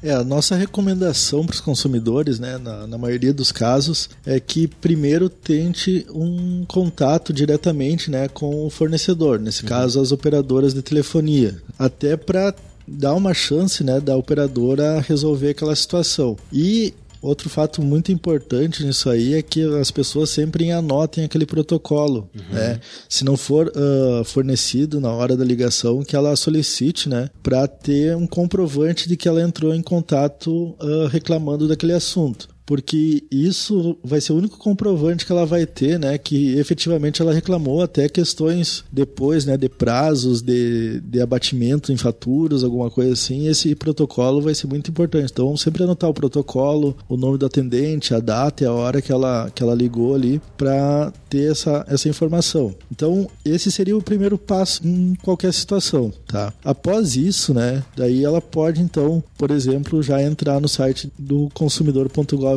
[0.03, 4.67] É, a nossa recomendação para os consumidores, né, na, na, maioria dos casos, é que
[4.67, 9.69] primeiro tente um contato diretamente né, com o fornecedor, nesse uhum.
[9.69, 12.53] caso as operadoras de telefonia, até para
[12.87, 16.37] dar uma chance né, da operadora resolver aquela situação.
[16.51, 16.93] E
[17.25, 22.53] Outro fato muito importante nisso aí é que as pessoas sempre anotem aquele protocolo, uhum.
[22.53, 22.79] né?
[23.09, 28.15] Se não for uh, fornecido na hora da ligação, que ela solicite, né, para ter
[28.15, 34.19] um comprovante de que ela entrou em contato uh, reclamando daquele assunto porque isso vai
[34.19, 38.83] ser o único comprovante que ela vai ter, né, que efetivamente ela reclamou até questões
[38.91, 44.55] depois, né, de prazos, de, de abatimento em faturas, alguma coisa assim, esse protocolo vai
[44.55, 45.31] ser muito importante.
[45.31, 49.11] Então, sempre anotar o protocolo, o nome do atendente, a data e a hora que
[49.11, 52.73] ela, que ela ligou ali para ter essa, essa informação.
[52.91, 56.53] Então, esse seria o primeiro passo em qualquer situação, tá?
[56.63, 62.54] Após isso, né, daí ela pode então, por exemplo, já entrar no site do consumidor.gov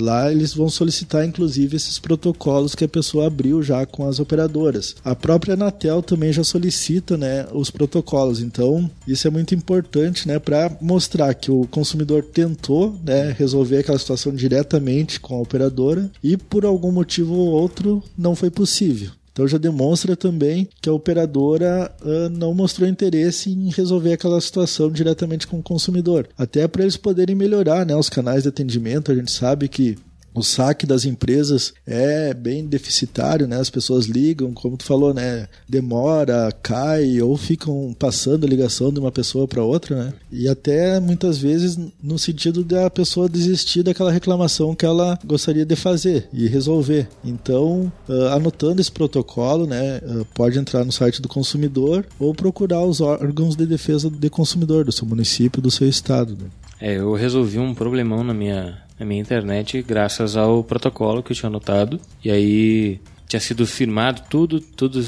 [0.00, 4.96] Lá eles vão solicitar, inclusive, esses protocolos que a pessoa abriu já com as operadoras.
[5.04, 8.40] A própria Anatel também já solicita né, os protocolos.
[8.40, 13.98] Então, isso é muito importante né, para mostrar que o consumidor tentou né, resolver aquela
[13.98, 19.10] situação diretamente com a operadora e, por algum motivo ou outro, não foi possível.
[19.34, 24.88] Então já demonstra também que a operadora uh, não mostrou interesse em resolver aquela situação
[24.88, 26.28] diretamente com o consumidor.
[26.38, 29.10] Até para eles poderem melhorar né, os canais de atendimento.
[29.10, 29.98] A gente sabe que
[30.34, 33.58] o saque das empresas é bem deficitário, né?
[33.58, 35.46] As pessoas ligam, como tu falou, né?
[35.68, 40.12] Demora, cai ou ficam passando a ligação de uma pessoa para outra, né?
[40.32, 45.76] E até muitas vezes no sentido da pessoa desistir daquela reclamação que ela gostaria de
[45.76, 47.08] fazer e resolver.
[47.24, 49.98] Então, uh, anotando esse protocolo, né?
[49.98, 54.84] Uh, pode entrar no site do consumidor ou procurar os órgãos de defesa do consumidor
[54.84, 56.32] do seu município, do seu estado.
[56.32, 56.48] Né?
[56.80, 61.36] É, eu resolvi um problemão na minha na minha internet graças ao protocolo que eu
[61.36, 62.00] tinha anotado.
[62.24, 65.04] E aí tinha sido firmado tudo, tudo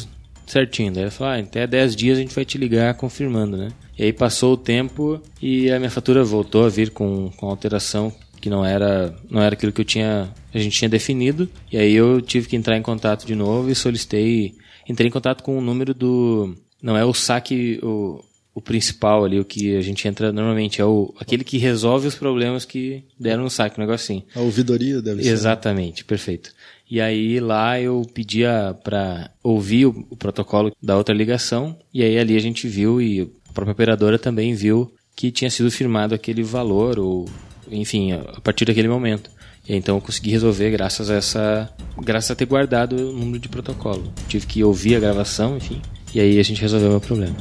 [0.47, 0.93] certinho.
[0.93, 3.69] Daí ele falou, ah, até 10 dias a gente vai te ligar confirmando, né?
[3.99, 8.13] E aí passou o tempo e a minha fatura voltou a vir com, com alteração
[8.41, 11.95] que não era não era aquilo que eu tinha a gente tinha definido e aí
[11.95, 14.55] eu tive que entrar em contato de novo e solicitei
[14.87, 18.23] entrei em contato com o número do não é o saque o,
[18.57, 22.15] o principal ali, o que a gente entra normalmente, é o, aquele que resolve os
[22.15, 24.23] problemas que deram no saque, um negócio assim.
[24.35, 25.29] A ouvidoria deve ser.
[25.29, 26.53] Exatamente, perfeito.
[26.91, 32.19] E aí lá eu pedia para ouvir o, o, protocolo da outra ligação, e aí
[32.19, 36.43] ali a gente viu, e a própria operadora também viu que tinha sido firmado aquele
[36.43, 37.29] valor, ou
[37.71, 39.31] enfim, a partir daquele momento.
[39.69, 41.71] E então eu consegui resolver graças a essa.
[42.03, 44.11] graças a ter guardado o número de protocolo.
[44.29, 45.83] Tive que ouvir a gravação, enfim,
[46.15, 47.37] e aí a gente resolveu o meu problema.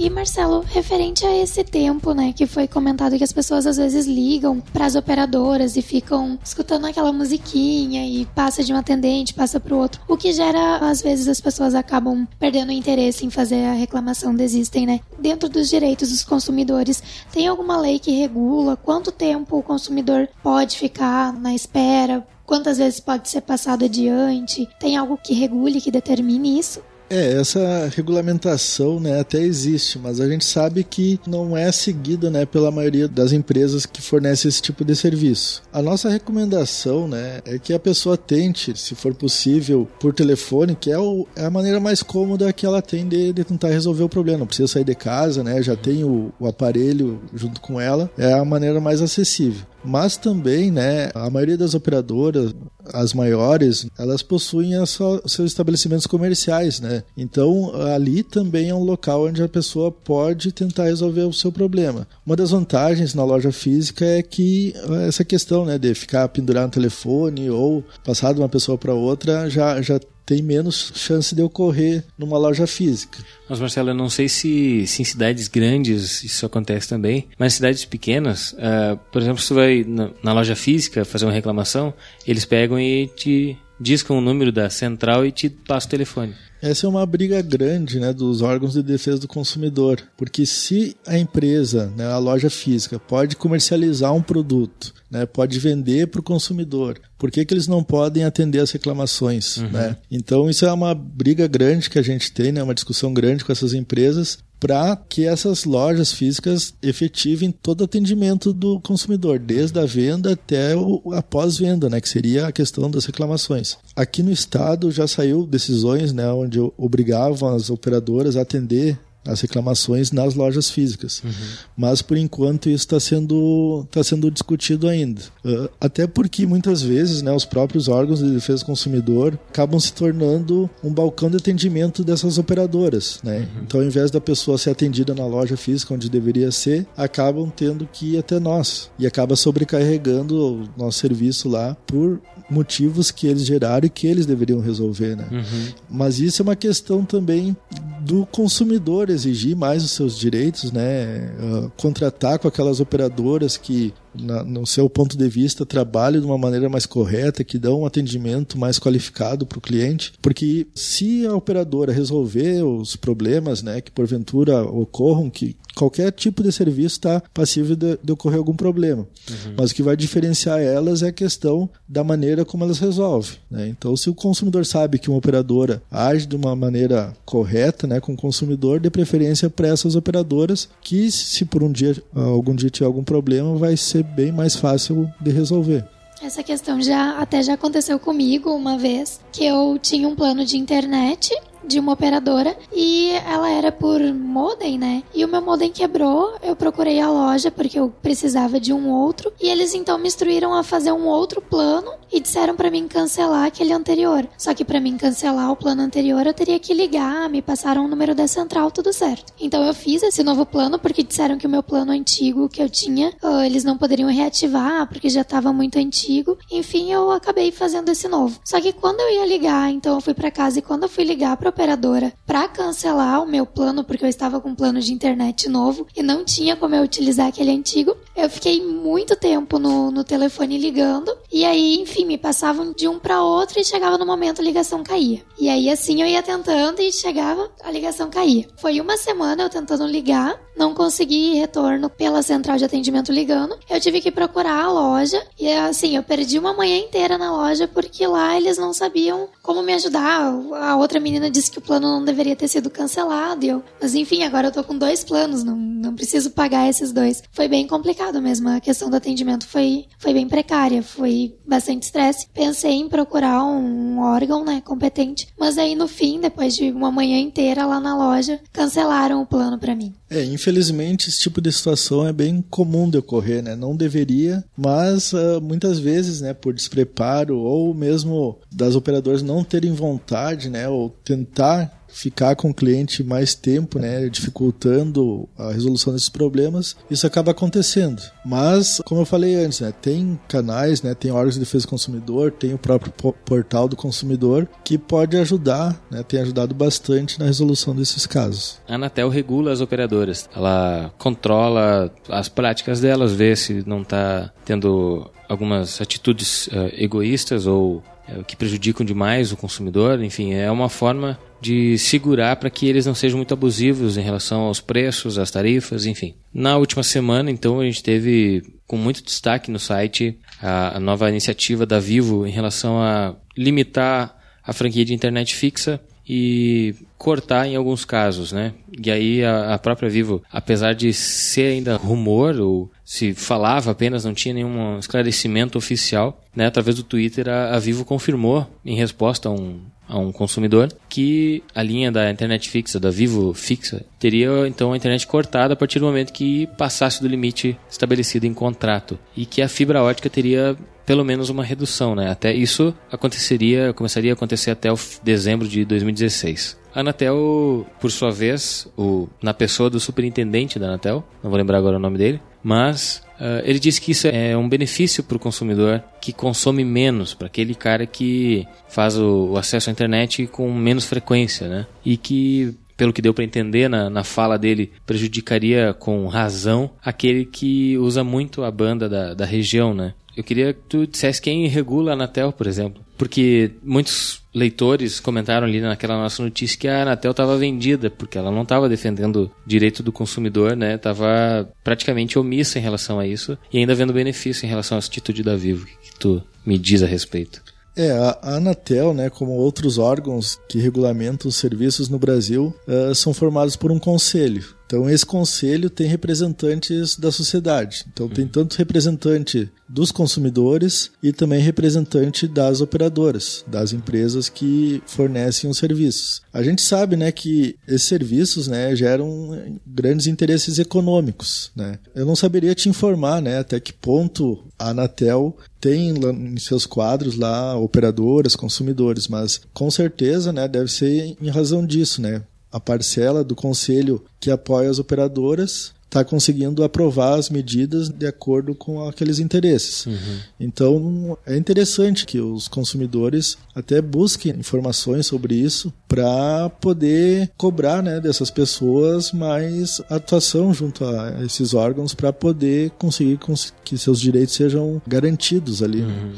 [0.00, 4.06] E Marcelo, referente a esse tempo, né, que foi comentado que as pessoas às vezes
[4.06, 9.58] ligam para as operadoras e ficam escutando aquela musiquinha e passa de um atendente, passa
[9.58, 13.30] para o outro, o que gera às vezes as pessoas acabam perdendo o interesse em
[13.30, 15.00] fazer a reclamação, desistem, né?
[15.18, 20.78] Dentro dos direitos dos consumidores, tem alguma lei que regula quanto tempo o consumidor pode
[20.78, 22.24] ficar na espera?
[22.46, 24.68] Quantas vezes pode ser passado adiante?
[24.78, 26.80] Tem algo que regule, que determine isso?
[27.10, 32.44] É, essa regulamentação né, até existe, mas a gente sabe que não é seguida né,
[32.44, 35.62] pela maioria das empresas que fornecem esse tipo de serviço.
[35.72, 40.90] A nossa recomendação né, é que a pessoa tente, se for possível, por telefone, que
[40.90, 44.08] é, o, é a maneira mais cômoda que ela tem de, de, tentar resolver o
[44.08, 44.40] problema.
[44.40, 48.34] Não precisa sair de casa, né, já tem o, o aparelho junto com ela, é
[48.34, 49.66] a maneira mais acessível.
[49.84, 52.54] Mas também, né, a maioria das operadoras,
[52.92, 57.02] as maiores, elas possuem seus estabelecimentos comerciais, né?
[57.16, 62.06] Então, ali também é um local onde a pessoa pode tentar resolver o seu problema.
[62.24, 64.74] Uma das vantagens na loja física é que
[65.06, 69.48] essa questão, né, de ficar pendurado no telefone ou passar de uma pessoa para outra
[69.48, 73.18] já já tem menos chance de ocorrer numa loja física.
[73.48, 77.56] Mas, Marcelo, eu não sei se, se em cidades grandes isso acontece também, mas em
[77.56, 81.94] cidades pequenas, uh, por exemplo, se você vai na, na loja física fazer uma reclamação,
[82.26, 86.34] eles pegam e te discam o número da central e te passam o telefone.
[86.60, 91.16] Essa é uma briga grande né, dos órgãos de defesa do consumidor, porque se a
[91.16, 96.98] empresa, né, a loja física, pode comercializar um produto, né, pode vender para o consumidor,
[97.16, 99.58] por que, que eles não podem atender as reclamações?
[99.58, 99.70] Uhum.
[99.70, 99.96] Né?
[100.10, 103.52] Então, isso é uma briga grande que a gente tem, né, uma discussão grande com
[103.52, 109.86] essas empresas, para que essas lojas físicas efetivem todo o atendimento do consumidor, desde a
[109.86, 113.76] venda até o, a pós-venda, né, que seria a questão das reclamações.
[113.94, 120.10] Aqui no estado já saiu decisões né, onde obrigavam as operadoras a atender as reclamações
[120.10, 121.22] nas lojas físicas.
[121.22, 121.30] Uhum.
[121.76, 125.20] Mas por enquanto isso está sendo, tá sendo discutido ainda.
[125.44, 129.92] Uh, até porque muitas vezes né, os próprios órgãos de defesa do consumidor acabam se
[129.92, 133.20] tornando um balcão de atendimento dessas operadoras.
[133.22, 133.38] Né?
[133.38, 133.62] Uhum.
[133.62, 137.86] Então, ao invés da pessoa ser atendida na loja física onde deveria ser, acabam tendo
[137.92, 138.90] que ir até nós.
[138.98, 142.20] E acaba sobrecarregando o nosso serviço lá por
[142.50, 145.16] motivos que eles geraram e que eles deveriam resolver.
[145.16, 145.26] Né?
[145.30, 145.72] Uhum.
[145.90, 147.56] Mas isso é uma questão também
[148.00, 151.32] do consumidor exigir mais os seus direitos, né?
[151.38, 156.38] Uh, contratar com aquelas operadoras que na, no seu ponto de vista, trabalhe de uma
[156.38, 161.34] maneira mais correta, que dão um atendimento mais qualificado para o cliente, porque se a
[161.34, 167.76] operadora resolver os problemas né, que porventura ocorram, que qualquer tipo de serviço está passível
[167.76, 169.06] de, de, ocorrer algum problema.
[169.30, 169.54] Uhum.
[169.56, 173.36] Mas o que vai diferenciar elas é a questão da maneira como elas resolvem.
[173.48, 173.68] Né?
[173.68, 178.12] Então, se o consumidor sabe que uma operadora age de uma maneira correta né, com
[178.12, 182.86] o consumidor, de preferência para essas operadoras, que se por um dia, algum dia tiver
[182.86, 185.84] algum problema, vai ser bem mais fácil de resolver.
[186.20, 190.56] Essa questão já até já aconteceu comigo uma vez, que eu tinha um plano de
[190.56, 191.32] internet
[191.68, 195.02] de uma operadora e ela era por modem, né?
[195.14, 199.32] E o meu modem quebrou, eu procurei a loja porque eu precisava de um outro
[199.40, 203.44] e eles então me instruíram a fazer um outro plano e disseram para mim cancelar
[203.46, 204.26] aquele anterior.
[204.38, 207.88] Só que para mim cancelar o plano anterior eu teria que ligar, me passaram o
[207.88, 209.32] número da central, tudo certo.
[209.38, 212.70] Então eu fiz esse novo plano porque disseram que o meu plano antigo que eu
[212.70, 216.38] tinha, ah, eles não poderiam reativar porque já estava muito antigo.
[216.50, 218.40] Enfim, eu acabei fazendo esse novo.
[218.42, 221.04] Só que quando eu ia ligar, então eu fui para casa e quando eu fui
[221.04, 224.92] ligar para operadora para cancelar o meu plano, porque eu estava com um plano de
[224.92, 227.96] internet novo e não tinha como eu utilizar aquele antigo.
[228.14, 232.98] Eu fiquei muito tempo no, no telefone ligando e aí, enfim, me passavam de um
[232.98, 235.22] para outro e chegava no momento a ligação caía.
[235.38, 238.46] E aí assim eu ia tentando e chegava, a ligação caía.
[238.58, 243.56] Foi uma semana eu tentando ligar, não consegui retorno pela central de atendimento ligando.
[243.68, 247.66] Eu tive que procurar a loja e assim, eu perdi uma manhã inteira na loja
[247.66, 250.32] porque lá eles não sabiam como me ajudar.
[250.60, 253.44] A outra menina disse que o plano não deveria ter sido cancelado.
[253.44, 256.92] E eu, mas enfim, agora eu tô com dois planos, não, não preciso pagar esses
[256.92, 257.22] dois.
[257.32, 258.48] Foi bem complicado mesmo.
[258.48, 262.28] A questão do atendimento foi, foi bem precária, foi bastante estresse.
[262.32, 267.18] Pensei em procurar um órgão, né, competente, mas aí no fim, depois de uma manhã
[267.18, 269.94] inteira lá na loja, cancelaram o plano para mim.
[270.10, 273.54] É, infelizmente esse tipo de situação é bem comum de ocorrer, né?
[273.54, 279.72] Não deveria, mas uh, muitas vezes, né, por despreparo ou mesmo das operadoras não terem
[279.72, 286.08] vontade, né, ou tentar ficar com o cliente mais tempo, né, dificultando a resolução desses
[286.08, 288.00] problemas, isso acaba acontecendo.
[288.24, 292.32] Mas, como eu falei antes, né, tem canais, né, tem órgãos de defesa do consumidor,
[292.32, 292.92] tem o próprio
[293.24, 298.60] portal do consumidor que pode ajudar, né, tem ajudado bastante na resolução desses casos.
[298.68, 305.10] A Anatel regula as operadoras, ela controla as práticas delas, vê se não está tendo
[305.28, 307.82] algumas atitudes uh, egoístas ou
[308.26, 310.02] que prejudicam demais o consumidor.
[310.02, 314.42] Enfim, é uma forma de segurar para que eles não sejam muito abusivos em relação
[314.42, 316.14] aos preços, às tarifas, enfim.
[316.32, 321.08] Na última semana, então, a gente teve com muito destaque no site a, a nova
[321.08, 327.54] iniciativa da Vivo em relação a limitar a franquia de internet fixa e cortar em
[327.54, 328.54] alguns casos, né?
[328.82, 334.04] E aí a, a, própria Vivo, apesar de ser ainda rumor ou se falava apenas,
[334.04, 336.46] não tinha nenhum esclarecimento oficial, né?
[336.46, 341.42] Através do Twitter a, a Vivo confirmou em resposta a um a um consumidor que
[341.54, 345.78] a linha da internet fixa, da Vivo fixa, teria então a internet cortada a partir
[345.78, 350.56] do momento que passasse do limite estabelecido em contrato e que a fibra ótica teria
[350.88, 352.10] pelo menos uma redução, né?
[352.10, 356.58] Até isso aconteceria, começaria a acontecer até o dezembro de 2016.
[356.74, 361.58] A Anatel, por sua vez, o, na pessoa do superintendente da Anatel, não vou lembrar
[361.58, 365.20] agora o nome dele, mas uh, ele disse que isso é um benefício para o
[365.20, 370.52] consumidor que consome menos, para aquele cara que faz o, o, acesso à internet com
[370.52, 371.66] menos frequência, né?
[371.84, 377.24] E que pelo que deu para entender na, na fala dele, prejudicaria com razão aquele
[377.24, 379.94] que usa muito a banda da, da região, né?
[380.16, 382.82] Eu queria que tu dissesse quem regula a Anatel, por exemplo.
[382.98, 388.30] Porque muitos leitores comentaram ali naquela nossa notícia que a Anatel estava vendida, porque ela
[388.30, 390.74] não estava defendendo direito do consumidor, né?
[390.74, 395.22] Estava praticamente omissa em relação a isso e ainda vendo benefício em relação à atitude
[395.22, 395.64] da Vivo.
[395.64, 397.40] O que tu me diz a respeito?
[397.76, 403.14] É, a Anatel, né, como outros órgãos que regulamentam os serviços no Brasil, uh, são
[403.14, 404.57] formados por um conselho.
[404.68, 407.86] Então esse conselho tem representantes da sociedade.
[407.90, 415.48] Então tem tanto representante dos consumidores e também representante das operadoras, das empresas que fornecem
[415.48, 416.20] os serviços.
[416.32, 421.78] A gente sabe, né, que esses serviços, né, geram grandes interesses econômicos, né.
[421.94, 427.16] Eu não saberia te informar, né, até que ponto a Anatel tem em seus quadros
[427.16, 432.22] lá operadoras, consumidores, mas com certeza, né, deve ser em razão disso, né.
[432.50, 438.54] A parcela do conselho que apoia as operadoras está conseguindo aprovar as medidas de acordo
[438.54, 439.86] com aqueles interesses.
[439.86, 440.18] Uhum.
[440.38, 448.00] Então é interessante que os consumidores até busquem informações sobre isso para poder cobrar né,
[448.00, 453.18] dessas pessoas mais atuação junto a esses órgãos para poder conseguir
[453.64, 455.82] que seus direitos sejam garantidos ali.
[455.82, 456.12] Uhum.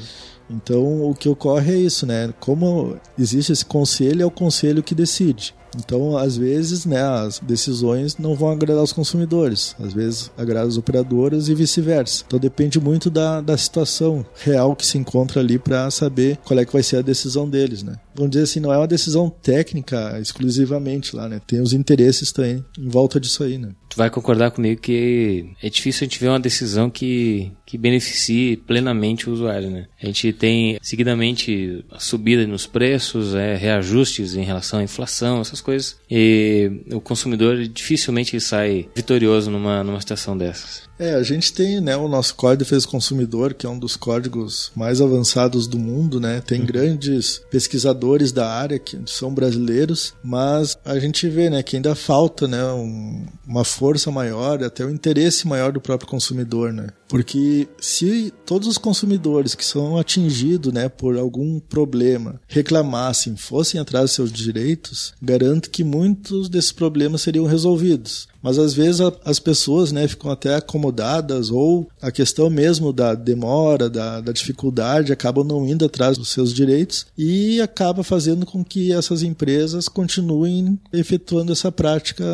[0.53, 2.35] Então, o que ocorre é isso, né?
[2.41, 5.55] Como existe esse conselho, é o conselho que decide.
[5.77, 10.77] Então, às vezes, né, as decisões não vão agradar os consumidores, às vezes agrada as
[10.77, 12.25] operadoras e vice-versa.
[12.27, 16.65] Então, depende muito da, da situação real que se encontra ali para saber qual é
[16.65, 17.97] que vai ser a decisão deles, né?
[18.15, 21.41] Vamos dizer assim, não é uma decisão técnica exclusivamente lá, né?
[21.47, 23.71] Tem os interesses também em volta disso aí, né?
[23.89, 28.57] Tu vai concordar comigo que é difícil a gente ver uma decisão que, que beneficie
[28.57, 29.87] plenamente o usuário, né?
[30.01, 35.60] A gente tem seguidamente a subida nos preços, é, reajustes em relação à inflação, essas
[35.61, 35.97] coisas.
[36.11, 40.90] E o consumidor dificilmente sai vitorioso numa, numa situação dessas.
[41.01, 43.79] É, a gente tem né, o nosso Código de Defesa do Consumidor, que é um
[43.79, 46.43] dos códigos mais avançados do mundo, né?
[46.43, 46.67] Tem uhum.
[46.67, 52.47] grandes pesquisadores da área que são brasileiros, mas a gente vê né, que ainda falta
[52.47, 56.89] né, um, uma força maior, até o um interesse maior do próprio consumidor, né?
[57.09, 64.05] Porque se todos os consumidores que são atingidos né, por algum problema reclamassem, fossem atrás
[64.05, 69.39] dos seus direitos, garanto que muitos desses problemas seriam resolvidos mas às vezes a, as
[69.39, 75.47] pessoas né, ficam até acomodadas ou a questão mesmo da demora, da, da, dificuldade, acabam
[75.47, 81.53] não indo atrás dos seus direitos e acaba fazendo com que essas empresas continuem efetuando
[81.53, 82.25] essa prática,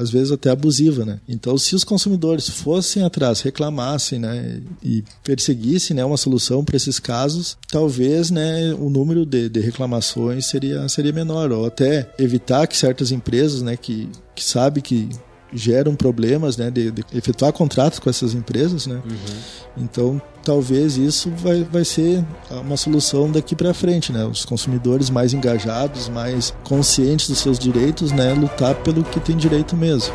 [0.00, 1.04] às vezes até abusiva.
[1.04, 1.20] Né?
[1.28, 6.98] Então, se os consumidores fossem atrás, reclamassem né, e perseguissem né, uma solução para esses
[6.98, 12.76] casos, talvez né, o número de, de reclamações seria, seria menor, ou até evitar que
[12.76, 15.08] certas empresas né, que, que sabem que
[15.52, 18.86] geram problemas né, de, de, efetuar contratos com essas empresas.
[18.86, 19.00] Né?
[19.04, 19.36] Uhum.
[19.84, 24.12] Então, talvez isso vai, vai ser uma solução daqui para frente.
[24.12, 24.24] Né?
[24.24, 29.76] Os consumidores mais engajados, mais conscientes dos seus direitos, né, lutar pelo que tem direito
[29.76, 30.12] mesmo.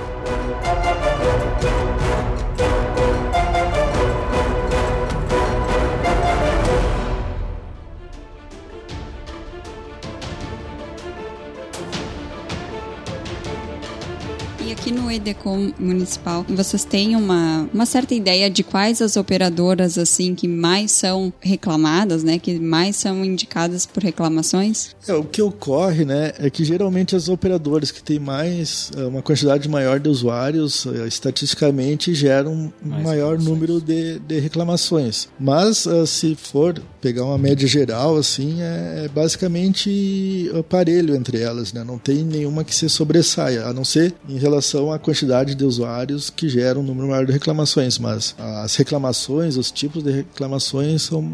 [15.13, 20.91] EDECOM municipal, vocês têm uma, uma certa ideia de quais as operadoras assim que mais
[20.91, 24.95] são reclamadas, né, que mais são indicadas por reclamações?
[25.07, 29.21] É, o que ocorre, né, é que geralmente as operadoras que têm mais é, uma
[29.21, 35.27] quantidade maior de usuários, é, estatisticamente geram um mais maior número de, de reclamações.
[35.39, 41.83] Mas é, se for pegar uma média geral, assim, é basicamente aparelho entre elas, né?
[41.83, 44.52] Não tem nenhuma que se sobressaia, a não ser em relação
[44.91, 49.71] à quantidade de usuários que geram um número maior de reclamações, mas as reclamações, os
[49.71, 51.31] tipos de reclamações são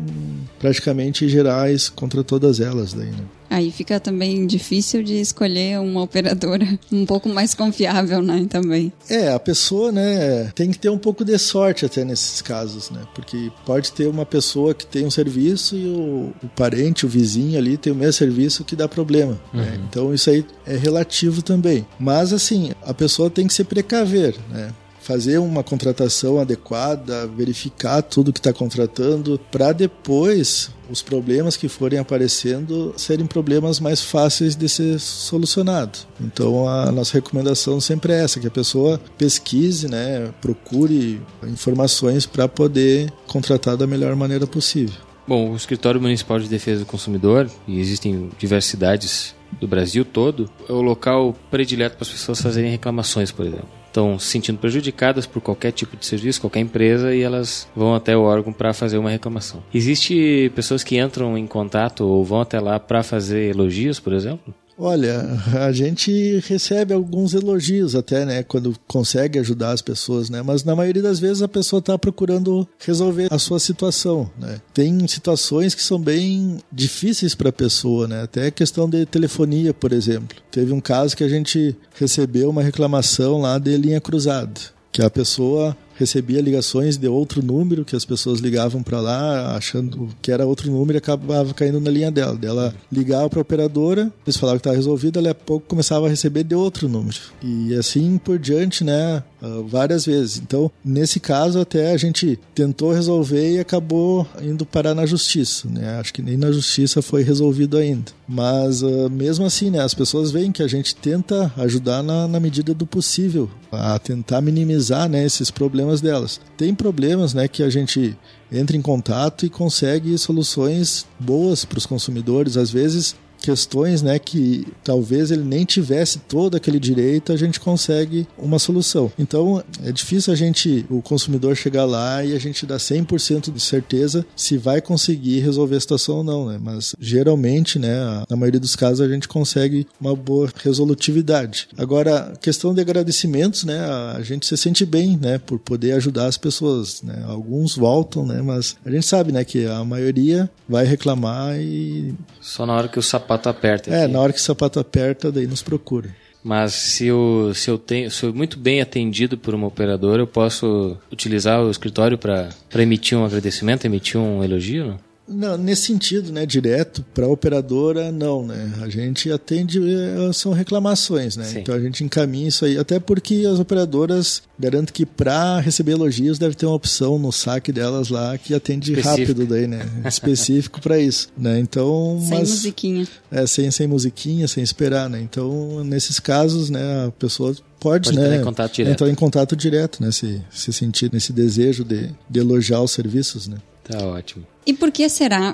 [0.59, 3.23] praticamente gerais contra todas elas daí, né?
[3.49, 8.91] Aí fica também difícil de escolher uma operadora um pouco mais confiável, né, também.
[9.09, 13.01] É, a pessoa, né, tem que ter um pouco de sorte até nesses casos, né?
[13.15, 17.57] Porque pode ter uma pessoa que tem um serviço e o, o parente, o vizinho
[17.57, 19.39] ali tem o mesmo serviço que dá problema.
[19.53, 19.63] Né?
[19.63, 19.69] Uhum.
[19.69, 19.79] Né?
[19.89, 21.85] Então isso aí é relativo também.
[21.99, 24.73] Mas assim, a pessoa tem que se precaver, né?
[25.09, 31.97] Fazer uma contratação adequada, verificar tudo que está contratando, para depois os problemas que forem
[31.97, 36.07] aparecendo serem problemas mais fáceis de ser solucionados.
[36.21, 42.47] Então a nossa recomendação sempre é essa, que a pessoa pesquise, né, procure informações para
[42.47, 45.01] poder contratar da melhor maneira possível.
[45.27, 50.71] Bom, o Escritório Municipal de Defesa do Consumidor, e existem diversidades do Brasil todo, é
[50.71, 55.41] o local predileto para as pessoas fazerem reclamações, por exemplo estão se sentindo prejudicadas por
[55.41, 59.09] qualquer tipo de serviço, qualquer empresa, e elas vão até o órgão para fazer uma
[59.09, 59.61] reclamação.
[59.73, 64.53] Existe pessoas que entram em contato ou vão até lá para fazer elogios, por exemplo?
[64.81, 65.25] Olha,
[65.59, 70.73] a gente recebe alguns elogios até, né, quando consegue ajudar as pessoas, né, mas na
[70.73, 74.61] maioria das vezes a pessoa está procurando resolver a sua situação, né.
[74.73, 79.91] Tem situações que são bem difíceis para a pessoa, né, até questão de telefonia, por
[79.91, 80.37] exemplo.
[80.49, 84.61] Teve um caso que a gente recebeu uma reclamação lá de linha cruzada,
[84.93, 90.09] que a pessoa recebia ligações de outro número que as pessoas ligavam para lá achando
[90.21, 92.39] que era outro número e acabava caindo na linha dela.
[92.41, 96.09] Ela ligava para a operadora, eles falavam que estava resolvido, ela a pouco começava a
[96.09, 97.17] receber de outro número.
[97.43, 99.21] E assim por diante, né?
[99.41, 100.37] Ah, várias vezes.
[100.37, 105.67] Então, nesse caso, até a gente tentou resolver e acabou indo parar na justiça.
[105.69, 105.97] Né?
[105.99, 108.11] Acho que nem na justiça foi resolvido ainda.
[108.27, 112.39] Mas, uh, mesmo assim, né, as pessoas veem que a gente tenta ajudar na, na
[112.39, 116.39] medida do possível, a tentar minimizar né, esses problemas delas.
[116.55, 118.15] Tem problemas né, que a gente
[118.51, 122.57] entra em contato e consegue soluções boas para os consumidores.
[122.57, 128.27] Às vezes, questões né, que talvez ele nem tivesse todo aquele direito, a gente consegue
[128.37, 129.11] uma solução.
[129.17, 133.59] Então é difícil a gente, o consumidor chegar lá e a gente dar 100% de
[133.59, 136.59] certeza se vai conseguir resolver a situação ou não, né?
[136.61, 141.67] Mas geralmente, né, na maioria dos casos a gente consegue uma boa resolutividade.
[141.77, 146.37] Agora, questão de agradecimentos, né, a gente se sente bem, né, por poder ajudar as
[146.37, 147.23] pessoas, né?
[147.27, 152.13] Alguns voltam, né, mas a gente sabe, né, que a maioria vai reclamar e
[152.49, 153.91] só na hora que o sapato aperta.
[153.91, 156.09] É, na hora que o sapato aperta, daí nos procura.
[156.43, 160.97] Mas se eu, se eu tenho, sou muito bem atendido por uma operadora, eu posso
[161.11, 164.87] utilizar o escritório para emitir um agradecimento, emitir um elogio?
[164.87, 165.08] Não?
[165.29, 168.73] Não, nesse sentido, né, direto para a operadora, não, né?
[168.81, 171.45] A gente atende, eh, são reclamações, né?
[171.45, 171.59] Sim.
[171.59, 176.39] Então a gente encaminha isso aí, até porque as operadoras, garanto que para receber elogios
[176.39, 179.09] deve ter uma opção no saque delas lá que atende Específico.
[179.09, 179.87] rápido daí, né?
[180.05, 181.59] Específico para isso, né?
[181.59, 183.07] Então, sem mas, musiquinha.
[183.31, 185.21] É, sem sem musiquinha, sem esperar, né?
[185.21, 188.91] Então, nesses casos, né, a pessoa pode, pode né, entrar em contato direto.
[188.91, 193.47] Entrar em contato direto, né, se, se sentir nesse desejo de, de elogiar os serviços,
[193.47, 193.57] né?
[193.89, 194.45] Tá ótimo.
[194.67, 195.51] E por que será,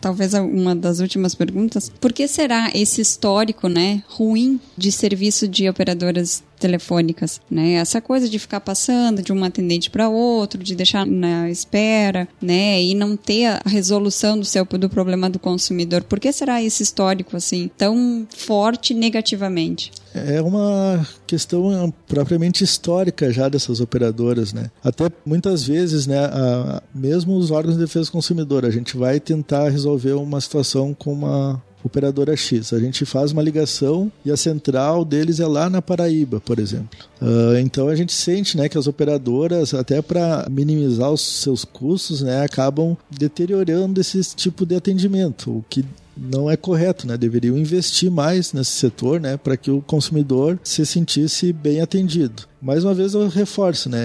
[0.00, 5.68] talvez uma das últimas perguntas, por que será esse histórico, né, ruim de serviço de
[5.68, 7.72] operadoras telefônicas, né?
[7.72, 12.80] Essa coisa de ficar passando de um atendente para outro, de deixar na espera, né?
[12.80, 16.04] E não ter a resolução do seu do problema do consumidor.
[16.04, 19.90] Por que será esse histórico assim tão forte negativamente?
[20.14, 24.70] É uma questão propriamente histórica já dessas operadoras, né?
[24.84, 29.18] Até muitas vezes, né, a, mesmo os órgãos de defesa do consumidor, a gente vai
[29.18, 32.72] tentar resolver uma situação com uma operadora X.
[32.72, 36.98] A gente faz uma ligação e a central deles é lá na Paraíba, por exemplo.
[37.20, 42.22] Uh, então a gente sente né, que as operadoras, até para minimizar os seus custos,
[42.22, 45.84] né, acabam deteriorando esse tipo de atendimento, o que
[46.16, 47.16] não é correto, né?
[47.16, 52.44] Deveriam investir mais nesse setor, né, para que o consumidor se sentisse bem atendido.
[52.60, 53.98] Mais uma vez eu reforço, né?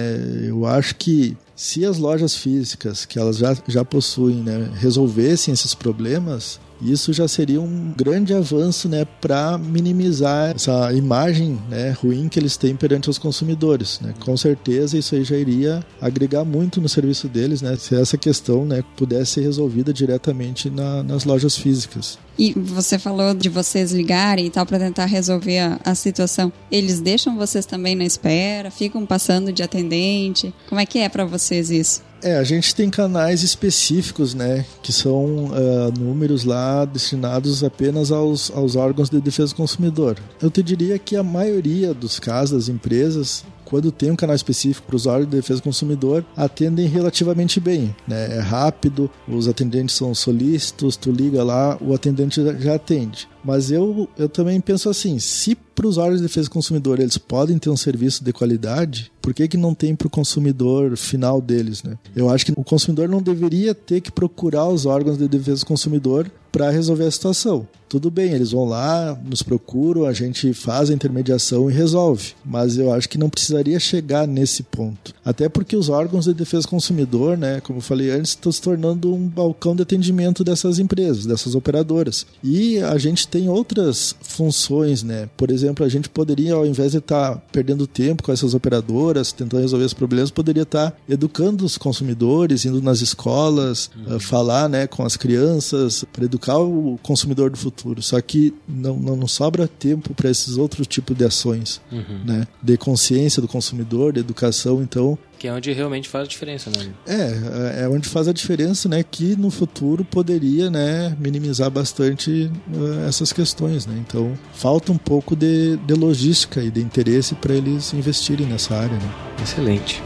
[0.46, 5.74] Eu acho que se as lojas físicas que elas já, já possuem, né, resolvessem esses
[5.74, 12.38] problemas, isso já seria um grande avanço né, para minimizar essa imagem né, ruim que
[12.38, 14.00] eles têm perante os consumidores.
[14.00, 14.14] Né?
[14.20, 18.64] Com certeza isso aí já iria agregar muito no serviço deles né, se essa questão
[18.64, 22.18] né, pudesse ser resolvida diretamente na, nas lojas físicas.
[22.38, 26.52] E você falou de vocês ligarem e tal para tentar resolver a, a, situação.
[26.70, 28.70] Eles deixam vocês também na espera?
[28.70, 30.54] Ficam passando de atendente?
[30.68, 32.02] Como é que é para vocês isso?
[32.22, 38.50] É, a gente tem canais específicos, né, que são uh, números lá destinados apenas aos,
[38.50, 40.18] aos órgãos de defesa do consumidor.
[40.42, 44.86] Eu te diria que a maioria dos casos das empresas quando tem um canal específico
[44.86, 47.94] para os órgãos de defesa do consumidor, atendem relativamente bem.
[48.06, 48.38] Né?
[48.38, 53.28] É rápido, os atendentes são solícitos, tu liga lá, o atendente já atende.
[53.48, 57.16] Mas eu, eu também penso assim, se para os órgãos de defesa do consumidor eles
[57.16, 61.40] podem ter um serviço de qualidade, por que, que não tem para o consumidor final
[61.40, 61.82] deles?
[61.82, 61.96] Né?
[62.14, 65.66] Eu acho que o consumidor não deveria ter que procurar os órgãos de defesa do
[65.66, 67.68] consumidor para resolver a situação.
[67.88, 72.32] Tudo bem, eles vão lá, nos procuram, a gente faz a intermediação e resolve.
[72.44, 75.14] Mas eu acho que não precisaria chegar nesse ponto.
[75.24, 78.60] Até porque os órgãos de defesa do consumidor, né, como eu falei antes, estão se
[78.60, 82.26] tornando um balcão de atendimento dessas empresas, dessas operadoras.
[82.42, 85.28] E a gente tem outras funções, né?
[85.36, 89.32] Por exemplo, a gente poderia, ao invés de estar tá perdendo tempo com essas operadoras,
[89.32, 94.16] tentando resolver os problemas, poderia estar tá educando os consumidores, indo nas escolas, uhum.
[94.16, 98.02] uh, falar né, com as crianças, para educar o consumidor do futuro futuro.
[98.02, 102.24] Só que não, não, não sobra tempo para esses outros tipos de ações, uhum.
[102.24, 102.46] né?
[102.62, 104.82] De consciência do consumidor, de educação.
[104.82, 106.90] Então, Que é onde realmente faz a diferença, né?
[107.06, 109.04] É, é onde faz a diferença, né?
[109.08, 113.94] Que no futuro poderia, né, minimizar bastante uh, essas questões, né?
[114.06, 118.96] Então, falta um pouco de, de logística e de interesse para eles investirem nessa área,
[118.96, 119.14] né?
[119.42, 120.02] Excelente.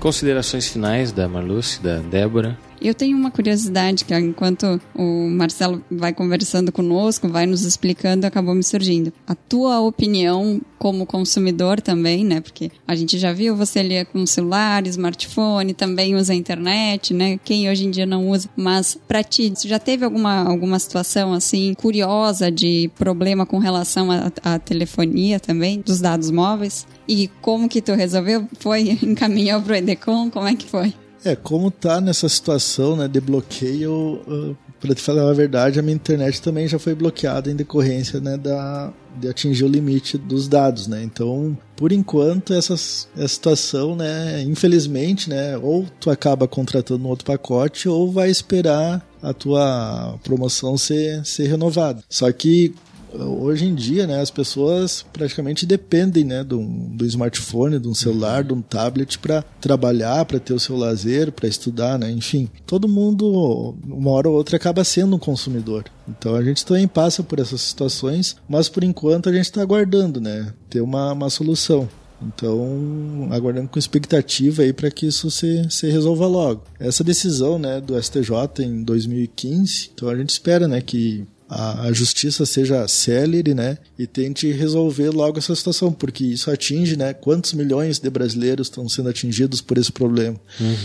[0.00, 2.56] Considerações finais da Marluce, da Débora.
[2.80, 8.54] Eu tenho uma curiosidade que enquanto o Marcelo vai conversando conosco, vai nos explicando, acabou
[8.54, 9.12] me surgindo.
[9.26, 12.40] A tua opinião como consumidor também, né?
[12.40, 17.38] Porque a gente já viu você ali com celular, smartphone, também usa a internet, né?
[17.44, 18.48] Quem hoje em dia não usa.
[18.56, 24.08] Mas para ti, você já teve alguma, alguma situação assim curiosa de problema com relação
[24.42, 26.86] à telefonia também, dos dados móveis?
[27.08, 28.46] E como que tu resolveu?
[28.60, 30.30] Foi encaminhou pro Edecom?
[30.30, 30.94] Como é que foi?
[31.24, 35.82] É, como tá nessa situação, né, de bloqueio, uh, para te falar a verdade, a
[35.82, 40.46] minha internet também já foi bloqueada em decorrência, né, da de atingir o limite dos
[40.46, 41.02] dados, né?
[41.02, 47.24] Então, por enquanto, essa, essa situação, né, infelizmente, né, ou tu acaba contratando um outro
[47.24, 52.02] pacote ou vai esperar a tua promoção ser, ser renovada.
[52.08, 52.72] Só que
[53.14, 58.44] hoje em dia, né, as pessoas praticamente dependem, né, do, do smartphone, de um celular,
[58.44, 62.48] de um tablet para trabalhar, para ter o seu lazer, para estudar, né, enfim.
[62.66, 65.84] Todo mundo, uma hora ou outra, acaba sendo um consumidor.
[66.08, 70.20] Então a gente também passa por essas situações, mas por enquanto a gente está aguardando,
[70.20, 71.88] né, ter uma, uma solução.
[72.20, 76.64] Então, aguardando com expectativa aí para que isso se, se resolva logo.
[76.78, 81.92] Essa decisão, né, do STJ em 2015, então a gente espera, né, que a, a,
[81.92, 87.52] justiça seja célere, né, e tente resolver logo essa situação, porque isso atinge, né, quantos
[87.54, 90.38] milhões de brasileiros estão sendo atingidos por esse problema.
[90.60, 90.76] Uhum.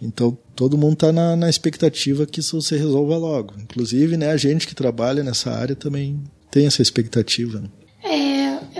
[0.00, 3.54] Então, todo mundo está na, na, expectativa que isso se resolva logo.
[3.58, 7.60] Inclusive, né, a gente que trabalha nessa área também tem essa expectativa.
[7.60, 7.68] Né?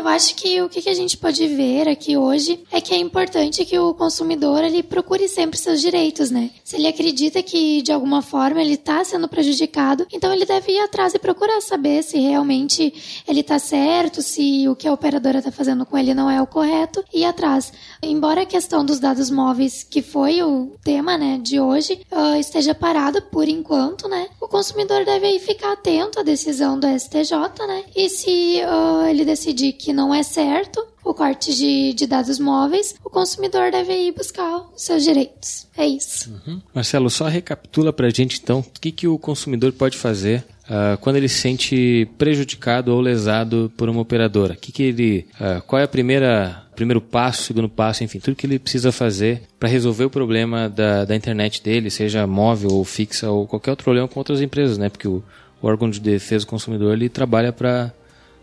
[0.07, 3.65] Eu acho que o que a gente pode ver aqui hoje é que é importante
[3.65, 6.51] que o consumidor ele procure sempre seus direitos, né?
[6.63, 10.79] Se ele acredita que de alguma forma ele está sendo prejudicado, então ele deve ir
[10.79, 12.95] atrás e procurar saber se realmente
[13.27, 16.47] ele está certo, se o que a operadora está fazendo com ele não é o
[16.47, 17.73] correto e ir atrás.
[18.01, 22.77] Embora a questão dos dados móveis, que foi o tema, né, de hoje, uh, esteja
[22.77, 24.29] parado por enquanto, né?
[24.41, 27.33] O consumidor deve ficar atento à decisão do STJ,
[27.67, 27.83] né?
[27.97, 32.95] E se uh, ele decidir que não é certo o corte de, de dados móveis,
[33.05, 35.67] o consumidor deve ir buscar os seus direitos.
[35.77, 36.31] É isso.
[36.47, 36.61] Uhum.
[36.75, 40.99] Marcelo, só recapitula para a gente então o que, que o consumidor pode fazer Uh,
[40.99, 44.57] quando ele se sente prejudicado ou lesado por uma operadora?
[44.57, 48.47] Que que ele, uh, qual é a primeira primeiro passo, segundo passo, enfim, tudo que
[48.47, 53.31] ele precisa fazer para resolver o problema da, da internet dele, seja móvel ou fixa
[53.31, 54.89] ou qualquer outro problema com outras empresas, né?
[54.89, 55.23] Porque o,
[55.63, 57.93] o órgão de defesa do consumidor ele trabalha para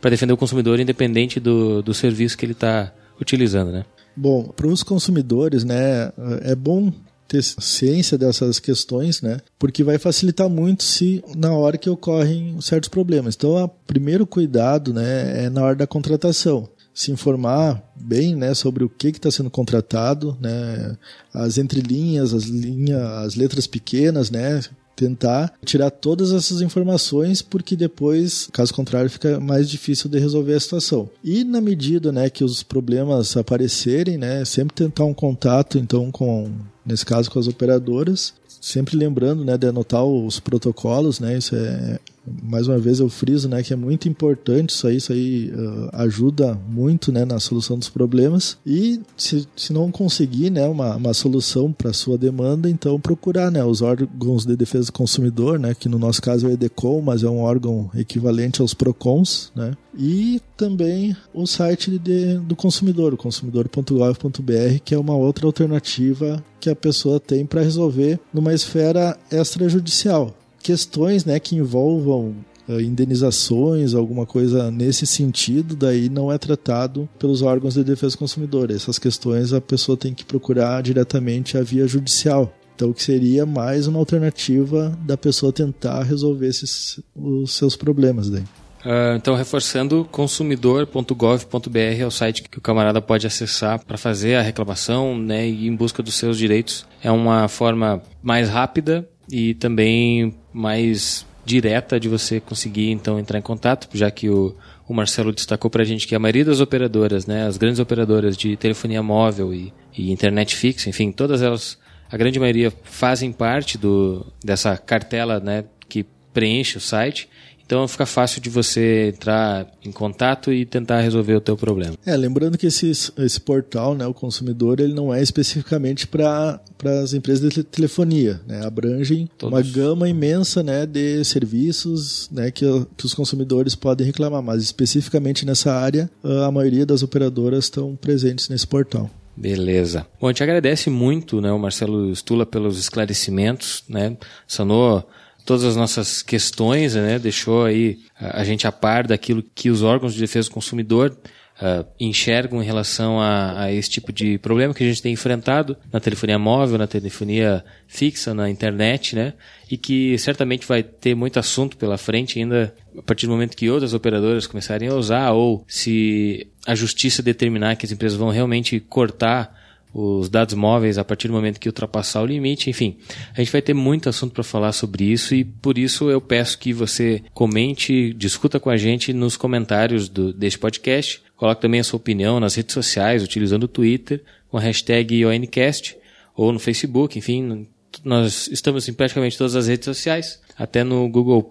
[0.03, 3.85] para defender o consumidor independente do, do serviço que ele está utilizando, né?
[4.13, 6.91] Bom, para os consumidores, né, é bom
[7.25, 9.37] ter ciência dessas questões, né?
[9.57, 13.35] Porque vai facilitar muito se na hora que ocorrem certos problemas.
[13.35, 18.83] Então, o primeiro cuidado, né, é na hora da contratação se informar bem né, sobre
[18.83, 20.97] o que está sendo contratado, né,
[21.33, 24.59] as entrelinhas, as linhas, as letras pequenas, né,
[25.03, 30.59] tentar tirar todas essas informações, porque depois, caso contrário, fica mais difícil de resolver a
[30.59, 31.09] situação.
[31.23, 36.49] E na medida né, que os problemas aparecerem, né, sempre tentar um contato então com,
[36.85, 41.99] nesse caso, com as operadoras, sempre lembrando né, de anotar os protocolos, né, isso é
[42.43, 45.89] mais uma vez eu friso, né, que é muito importante isso aí, isso aí uh,
[45.93, 48.57] ajuda muito, né, na solução dos problemas.
[48.65, 53.63] E se, se não conseguir, né, uma, uma solução para sua demanda, então procurar, né,
[53.63, 57.23] os órgãos de defesa do consumidor, né, que no nosso caso é o EDECOM, mas
[57.23, 63.17] é um órgão equivalente aos PROCONs, né, e também o site de, do consumidor, o
[63.17, 70.33] consumidor.gov.br, que é uma outra alternativa que a pessoa tem para resolver numa esfera extrajudicial
[70.63, 72.35] questões né, que envolvam
[72.67, 78.19] uh, indenizações, alguma coisa nesse sentido, daí não é tratado pelos órgãos de defesa do
[78.19, 78.71] consumidor.
[78.71, 82.51] Essas questões a pessoa tem que procurar diretamente a via judicial.
[82.75, 88.43] Então, que seria mais uma alternativa da pessoa tentar resolver esses, os seus problemas daí.
[88.83, 94.41] Uh, então, reforçando, consumidor.gov.br é o site que o camarada pode acessar para fazer a
[94.41, 96.85] reclamação né, e em busca dos seus direitos.
[97.01, 103.41] É uma forma mais rápida e também mais direta de você conseguir então entrar em
[103.41, 104.55] contato, já que o,
[104.87, 108.37] o Marcelo destacou para a gente que a maioria das operadoras, né, as grandes operadoras
[108.37, 111.77] de telefonia móvel e, e internet fixa, enfim, todas elas,
[112.09, 117.29] a grande maioria fazem parte do, dessa cartela né, que preenche o site.
[117.73, 121.95] Então fica fácil de você entrar em contato e tentar resolver o teu problema.
[122.05, 126.61] É, lembrando que esse, esse portal, né, o consumidor, ele não é especificamente para
[127.01, 128.63] as empresas de telefonia, né?
[128.63, 129.57] Abrangem Todos.
[129.57, 132.63] uma gama imensa, né, de serviços, né, que,
[132.95, 136.07] que os consumidores podem reclamar, mas especificamente nessa área,
[136.45, 139.09] a maioria das operadoras estão presentes nesse portal.
[139.35, 140.05] Beleza.
[140.21, 144.15] Bom, a gente agradece muito, né, o Marcelo Stula pelos esclarecimentos, né?
[144.47, 145.03] Sanou
[145.45, 147.19] todas as nossas questões, né?
[147.19, 151.17] Deixou aí a gente a par daquilo que os órgãos de defesa do consumidor
[151.61, 155.77] uh, enxergam em relação a, a, esse tipo de problema que a gente tem enfrentado
[155.91, 159.33] na telefonia móvel, na telefonia fixa, na internet, né?
[159.69, 163.69] E que certamente vai ter muito assunto pela frente ainda a partir do momento que
[163.69, 168.79] outras operadoras começarem a usar ou se a justiça determinar que as empresas vão realmente
[168.79, 169.62] cortar
[169.93, 172.97] os dados móveis a partir do momento que ultrapassar o limite, enfim.
[173.33, 176.57] A gente vai ter muito assunto para falar sobre isso e por isso eu peço
[176.57, 181.21] que você comente, discuta com a gente nos comentários do, deste podcast.
[181.35, 185.95] Coloque também a sua opinião nas redes sociais, utilizando o Twitter, com a hashtag ONCast,
[186.35, 187.67] ou no Facebook, enfim.
[188.03, 191.47] Nós estamos em praticamente todas as redes sociais, até no Google+.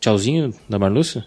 [0.00, 1.24] Tchauzinho da Marlúcia.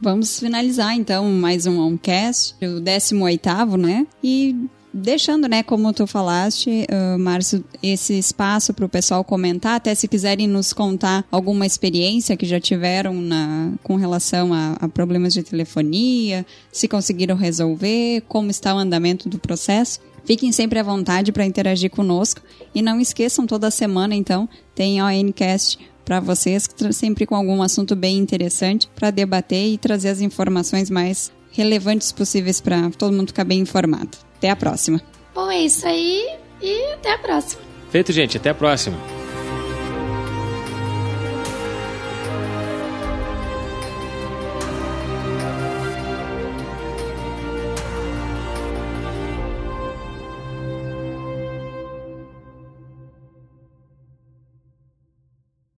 [0.00, 4.06] Vamos finalizar então mais um OnCast, o 18º, né?
[4.22, 4.54] E
[4.92, 10.08] deixando, né, como tu falaste, uh, Márcio, esse espaço para o pessoal comentar, até se
[10.08, 15.42] quiserem nos contar alguma experiência que já tiveram na, com relação a, a problemas de
[15.42, 20.00] telefonia, se conseguiram resolver, como está o andamento do processo.
[20.24, 22.42] Fiquem sempre à vontade para interagir conosco
[22.74, 28.18] e não esqueçam toda semana, então, tem ONCast para vocês, sempre com algum assunto bem
[28.18, 33.60] interessante para debater e trazer as informações mais relevantes possíveis para todo mundo ficar bem
[33.60, 34.27] informado.
[34.38, 35.00] Até a próxima.
[35.34, 37.60] Bom, é isso aí e até a próxima.
[37.90, 38.36] Feito, gente.
[38.36, 38.96] Até a próxima.